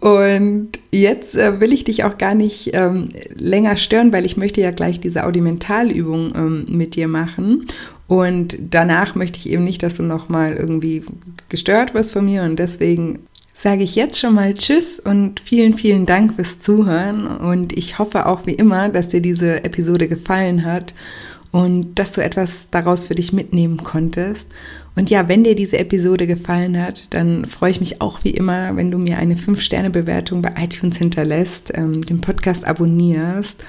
Und 0.00 0.70
jetzt 0.92 1.34
äh, 1.36 1.60
will 1.60 1.72
ich 1.72 1.84
dich 1.84 2.04
auch 2.04 2.18
gar 2.18 2.34
nicht 2.34 2.70
ähm, 2.72 3.08
länger 3.34 3.76
stören, 3.76 4.12
weil 4.12 4.24
ich 4.24 4.36
möchte 4.36 4.60
ja 4.60 4.70
gleich 4.70 5.00
diese 5.00 5.26
Audimentalübung 5.26 6.34
ähm, 6.36 6.66
mit 6.68 6.94
dir 6.94 7.08
machen. 7.08 7.66
Und 8.06 8.56
danach 8.70 9.14
möchte 9.16 9.38
ich 9.38 9.50
eben 9.50 9.64
nicht, 9.64 9.82
dass 9.82 9.96
du 9.96 10.04
nochmal 10.04 10.54
irgendwie 10.54 11.02
gestört 11.48 11.94
wirst 11.94 12.12
von 12.12 12.24
mir. 12.24 12.44
Und 12.44 12.58
deswegen 12.58 13.18
sage 13.54 13.82
ich 13.82 13.96
jetzt 13.96 14.20
schon 14.20 14.34
mal 14.34 14.54
Tschüss 14.54 15.00
und 15.00 15.40
vielen, 15.40 15.74
vielen 15.74 16.06
Dank 16.06 16.34
fürs 16.34 16.60
Zuhören. 16.60 17.26
Und 17.26 17.76
ich 17.76 17.98
hoffe 17.98 18.26
auch 18.26 18.46
wie 18.46 18.54
immer, 18.54 18.88
dass 18.88 19.08
dir 19.08 19.20
diese 19.20 19.64
Episode 19.64 20.06
gefallen 20.06 20.64
hat 20.64 20.94
und 21.50 21.94
dass 21.94 22.12
du 22.12 22.22
etwas 22.22 22.68
daraus 22.70 23.06
für 23.06 23.14
dich 23.14 23.32
mitnehmen 23.32 23.82
konntest. 23.82 24.48
Und 24.96 25.10
ja, 25.10 25.28
wenn 25.28 25.44
dir 25.44 25.54
diese 25.54 25.78
Episode 25.78 26.26
gefallen 26.26 26.80
hat, 26.80 27.04
dann 27.10 27.46
freue 27.46 27.70
ich 27.70 27.80
mich 27.80 28.00
auch 28.00 28.24
wie 28.24 28.30
immer, 28.30 28.76
wenn 28.76 28.90
du 28.90 28.98
mir 28.98 29.18
eine 29.18 29.36
5-Sterne-Bewertung 29.36 30.42
bei 30.42 30.54
iTunes 30.58 30.98
hinterlässt, 30.98 31.72
ähm, 31.74 32.02
den 32.02 32.20
Podcast 32.20 32.66
abonnierst. 32.66 33.64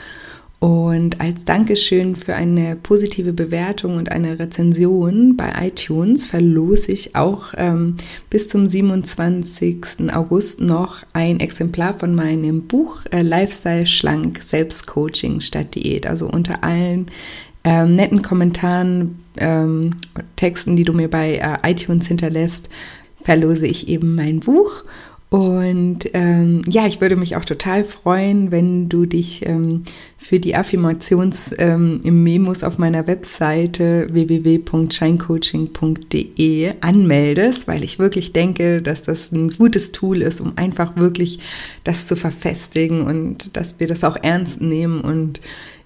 Und 0.59 1.21
als 1.21 1.45
Dankeschön 1.45 2.17
für 2.17 2.35
eine 2.35 2.75
positive 2.75 3.31
Bewertung 3.31 3.95
und 3.95 4.11
eine 4.11 4.39
Rezension 4.39 5.37
bei 5.37 5.53
iTunes 5.67 6.27
verlose 6.27 6.91
ich 6.91 7.15
auch 7.15 7.53
ähm, 7.55 7.95
bis 8.29 8.49
zum 8.49 8.67
27. 8.67 10.13
August 10.13 10.59
noch 10.59 10.97
ein 11.13 11.39
Exemplar 11.39 11.93
von 11.93 12.13
meinem 12.13 12.63
Buch 12.63 13.05
äh, 13.11 13.21
Lifestyle 13.21 13.87
Schlank 13.87 14.43
Selbstcoaching 14.43 15.39
statt 15.39 15.75
Diät. 15.75 16.07
Also 16.07 16.27
unter 16.27 16.61
allen 16.61 17.05
ähm, 17.69 17.95
netten 17.95 18.21
Kommentaren, 18.23 19.23
ähm, 19.37 19.91
Texten, 20.35 20.75
die 20.75 20.85
du 20.85 20.93
mir 20.93 21.07
bei 21.07 21.35
äh, 21.35 21.71
iTunes 21.71 22.07
hinterlässt, 22.07 22.67
verlose 23.21 23.67
ich 23.67 23.87
eben 23.87 24.15
mein 24.15 24.39
Buch. 24.39 24.83
Und 25.29 26.09
ähm, 26.13 26.63
ja, 26.67 26.87
ich 26.87 26.99
würde 27.01 27.15
mich 27.15 27.35
auch 27.35 27.45
total 27.45 27.83
freuen, 27.83 28.49
wenn 28.49 28.89
du 28.89 29.05
dich 29.05 29.45
ähm, 29.45 29.83
für 30.17 30.39
die 30.39 30.55
Affirmations-Memos 30.55 32.61
ähm, 32.61 32.67
auf 32.67 32.79
meiner 32.79 33.05
Webseite 33.05 34.07
www.scheincoaching.de 34.09 36.71
anmeldest, 36.81 37.67
weil 37.67 37.83
ich 37.83 37.99
wirklich 37.99 38.33
denke, 38.33 38.81
dass 38.81 39.03
das 39.03 39.31
ein 39.31 39.49
gutes 39.49 39.91
Tool 39.91 40.23
ist, 40.23 40.41
um 40.41 40.53
einfach 40.55 40.95
wirklich 40.95 41.37
das 41.83 42.07
zu 42.07 42.15
verfestigen 42.15 43.03
und 43.03 43.55
dass 43.55 43.79
wir 43.79 43.85
das 43.85 44.03
auch 44.03 44.17
ernst 44.19 44.59
nehmen 44.59 45.01
und 45.01 45.39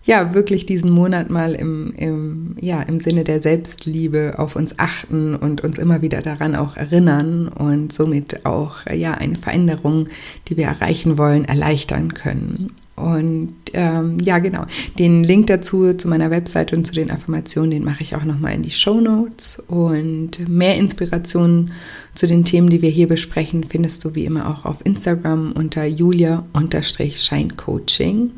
ja, 0.06 0.34
wirklich 0.34 0.66
diesen 0.66 0.92
Monat 0.92 1.30
mal 1.30 1.56
im, 1.56 1.94
im, 1.96 2.58
ja, 2.60 2.82
im 2.82 3.00
Sinne 3.00 3.24
der 3.24 3.42
Selbstliebe 3.42 4.36
auf 4.38 4.58
uns 4.58 4.78
achten 4.78 5.34
und 5.36 5.62
uns 5.62 5.80
immer 5.80 6.02
wieder 6.02 6.22
daran 6.22 6.56
auch 6.56 6.76
erinnern 6.76 7.48
und 7.48 7.94
somit 7.94 8.46
auch 8.46 8.86
ja, 8.94 9.14
eine 9.14 9.36
Veränderung, 9.36 10.10
die 10.48 10.58
wir 10.58 10.66
erreichen 10.66 11.18
wollen, 11.18 11.46
erleichtern 11.46 12.14
können. 12.14 12.74
Und 12.96 13.56
ähm, 13.74 14.20
ja, 14.20 14.40
genau. 14.40 14.66
Den 15.00 15.24
Link 15.24 15.48
dazu 15.48 15.94
zu 15.94 16.08
meiner 16.08 16.30
Webseite 16.30 16.76
und 16.76 16.86
zu 16.86 16.94
den 16.94 17.10
Affirmationen, 17.10 17.72
den 17.72 17.84
mache 17.84 18.04
ich 18.04 18.16
auch 18.16 18.24
nochmal 18.24 18.54
in 18.54 18.62
die 18.62 18.70
Show 18.72 19.02
Notes. 19.02 19.64
Und 19.68 20.48
mehr 20.48 20.76
Inspirationen 20.76 21.74
zu 22.14 22.28
den 22.28 22.46
Themen, 22.46 22.70
die 22.70 22.84
wir 22.84 22.92
hier 22.92 23.08
besprechen, 23.08 23.64
findest 23.64 24.06
du 24.06 24.14
wie 24.14 24.26
immer 24.26 24.48
auch 24.48 24.66
auf 24.66 24.86
Instagram 24.86 25.54
unter 25.54 25.86
julia-scheincoaching. 25.86 28.32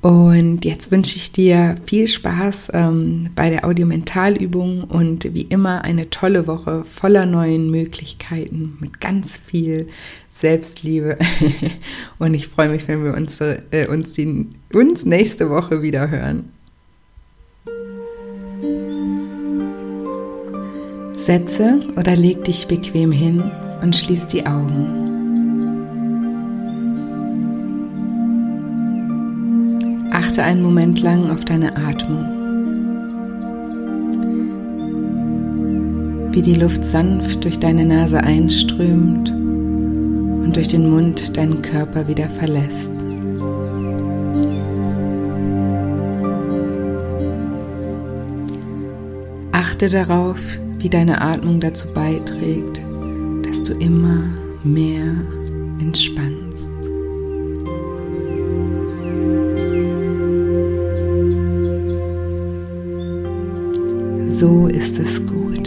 Und 0.00 0.64
jetzt 0.64 0.92
wünsche 0.92 1.16
ich 1.16 1.32
dir 1.32 1.74
viel 1.84 2.06
Spaß 2.06 2.70
ähm, 2.72 3.30
bei 3.34 3.50
der 3.50 3.64
Audiomentalübung 3.64 4.84
und 4.84 5.34
wie 5.34 5.42
immer 5.42 5.82
eine 5.82 6.08
tolle 6.08 6.46
Woche 6.46 6.84
voller 6.84 7.26
neuen 7.26 7.70
Möglichkeiten 7.70 8.76
mit 8.78 9.00
ganz 9.00 9.36
viel 9.36 9.88
Selbstliebe. 10.30 11.18
und 12.20 12.34
ich 12.34 12.46
freue 12.46 12.68
mich, 12.68 12.86
wenn 12.86 13.02
wir 13.02 13.14
uns, 13.14 13.40
äh, 13.40 13.88
uns, 13.90 14.12
die, 14.12 14.46
uns 14.72 15.04
nächste 15.04 15.50
Woche 15.50 15.82
wieder 15.82 16.08
hören. 16.08 16.52
Setze 21.16 21.80
oder 21.96 22.14
leg 22.14 22.44
dich 22.44 22.68
bequem 22.68 23.10
hin 23.10 23.42
und 23.82 23.96
schließ 23.96 24.28
die 24.28 24.46
Augen. 24.46 25.07
Achte 30.38 30.50
einen 30.50 30.62
Moment 30.62 31.00
lang 31.00 31.30
auf 31.30 31.44
deine 31.44 31.76
Atmung. 31.76 32.24
Wie 36.30 36.42
die 36.42 36.54
Luft 36.54 36.84
sanft 36.84 37.42
durch 37.42 37.58
deine 37.58 37.84
Nase 37.84 38.22
einströmt 38.22 39.30
und 39.30 40.38
und 40.48 40.56
durch 40.56 40.68
den 40.68 40.88
Mund 40.88 41.36
deinen 41.36 41.60
Körper 41.60 42.06
wieder 42.06 42.28
verlässt. 42.28 42.92
Achte 49.50 49.88
darauf, 49.88 50.38
wie 50.78 50.88
deine 50.88 51.20
Atmung 51.20 51.58
dazu 51.58 51.88
beiträgt, 51.92 52.80
dass 53.42 53.64
du 53.64 53.74
immer 53.74 54.22
mehr 54.62 55.16
entspannst. 55.80 56.77
So 64.40 64.68
ist 64.68 64.96
es 65.00 65.20
gut. 65.26 65.66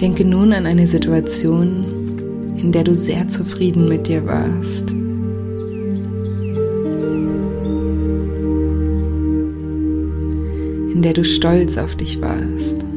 Denke 0.00 0.24
nun 0.24 0.52
an 0.52 0.66
eine 0.66 0.86
Situation, 0.86 2.54
in 2.56 2.70
der 2.70 2.84
du 2.84 2.94
sehr 2.94 3.26
zufrieden 3.26 3.88
mit 3.88 4.06
dir 4.06 4.24
warst. 4.24 4.92
In 10.94 11.02
der 11.02 11.14
du 11.14 11.24
stolz 11.24 11.78
auf 11.78 11.96
dich 11.96 12.20
warst. 12.20 12.89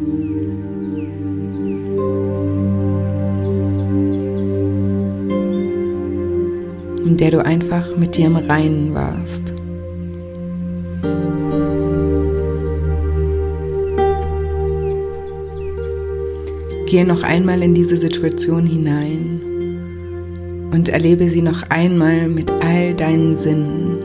In 7.13 7.17
der 7.17 7.29
du 7.29 7.45
einfach 7.45 7.95
mit 7.95 8.17
dir 8.17 8.25
im 8.25 8.37
Reinen 8.37 8.95
warst. 8.95 9.53
Gehe 16.87 17.05
noch 17.05 17.21
einmal 17.21 17.61
in 17.61 17.75
diese 17.75 17.97
Situation 17.97 18.65
hinein 18.65 19.41
und 20.71 20.89
erlebe 20.89 21.29
sie 21.29 21.43
noch 21.43 21.61
einmal 21.69 22.27
mit 22.29 22.51
all 22.63 22.95
deinen 22.95 23.35
Sinnen. 23.35 23.99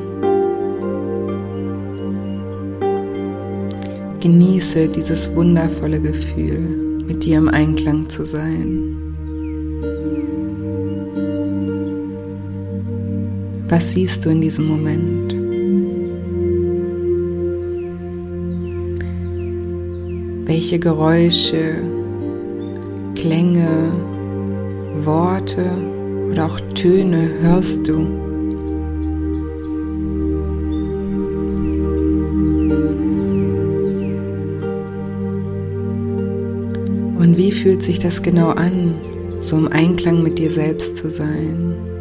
Genieße 4.20 4.88
dieses 4.88 5.34
wundervolle 5.34 6.02
Gefühl, 6.02 6.58
mit 7.06 7.24
dir 7.24 7.38
im 7.38 7.48
Einklang 7.48 8.10
zu 8.10 8.26
sein. 8.26 8.97
Was 13.70 13.90
siehst 13.90 14.24
du 14.24 14.30
in 14.30 14.40
diesem 14.40 14.66
Moment? 14.66 15.34
Welche 20.46 20.78
Geräusche, 20.78 21.74
Klänge, 23.14 23.92
Worte 25.04 25.66
oder 26.30 26.46
auch 26.46 26.58
Töne 26.74 27.28
hörst 27.42 27.86
du? 27.86 27.96
Und 37.18 37.36
wie 37.36 37.52
fühlt 37.52 37.82
sich 37.82 37.98
das 37.98 38.22
genau 38.22 38.48
an, 38.48 38.94
so 39.40 39.58
im 39.58 39.68
Einklang 39.68 40.22
mit 40.22 40.38
dir 40.38 40.50
selbst 40.50 40.96
zu 40.96 41.10
sein? 41.10 41.97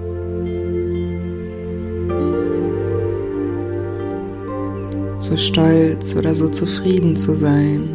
So 5.27 5.35
stolz 5.35 6.15
oder 6.15 6.33
so 6.33 6.47
zufrieden 6.47 7.17
zu 7.17 7.35
sein. 7.35 7.89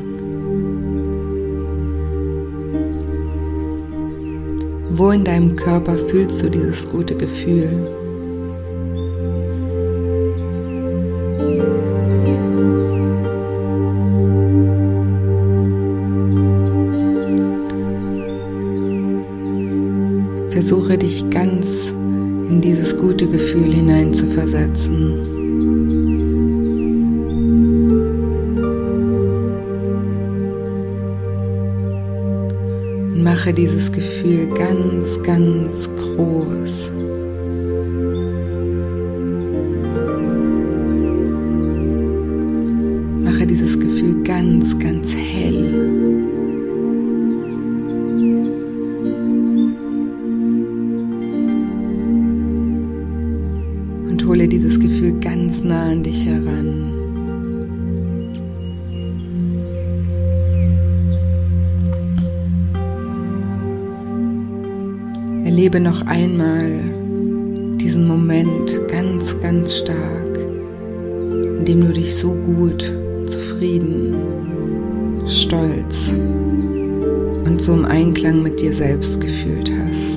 Wo 4.94 5.10
in 5.10 5.24
deinem 5.24 5.56
Körper 5.56 5.96
fühlst 5.96 6.42
du 6.42 6.50
dieses 6.50 6.90
gute 6.90 7.16
Gefühl? 7.16 7.70
Versuche 20.50 20.98
dich 20.98 21.28
ganz 21.30 21.94
in 22.50 22.60
dieses 22.60 22.94
gute 22.94 23.26
Gefühl 23.26 23.72
hineinzuversetzen. 23.72 25.31
Mache 33.42 33.54
dieses 33.54 33.90
Gefühl 33.90 34.46
ganz, 34.54 35.20
ganz 35.24 35.90
groß. 35.96 36.92
Mache 43.24 43.44
dieses 43.44 43.80
Gefühl 43.80 44.22
ganz, 44.22 44.78
ganz 44.78 45.12
hell. 45.12 45.74
Und 54.08 54.24
hole 54.24 54.46
dieses 54.46 54.78
Gefühl 54.78 55.18
ganz 55.18 55.64
nah 55.64 55.90
an 55.90 56.04
dich 56.04 56.24
heran. 56.26 56.91
Erlebe 65.72 65.88
noch 65.88 66.06
einmal 66.06 66.84
diesen 67.80 68.06
Moment 68.06 68.78
ganz, 68.88 69.40
ganz 69.40 69.78
stark, 69.78 70.36
in 70.36 71.64
dem 71.64 71.80
du 71.80 71.94
dich 71.94 72.14
so 72.14 72.32
gut, 72.32 72.92
zufrieden, 73.26 74.14
stolz 75.26 76.10
und 77.46 77.58
so 77.58 77.72
im 77.72 77.86
Einklang 77.86 78.42
mit 78.42 78.60
dir 78.60 78.74
selbst 78.74 79.18
gefühlt 79.18 79.72
hast. 79.72 80.11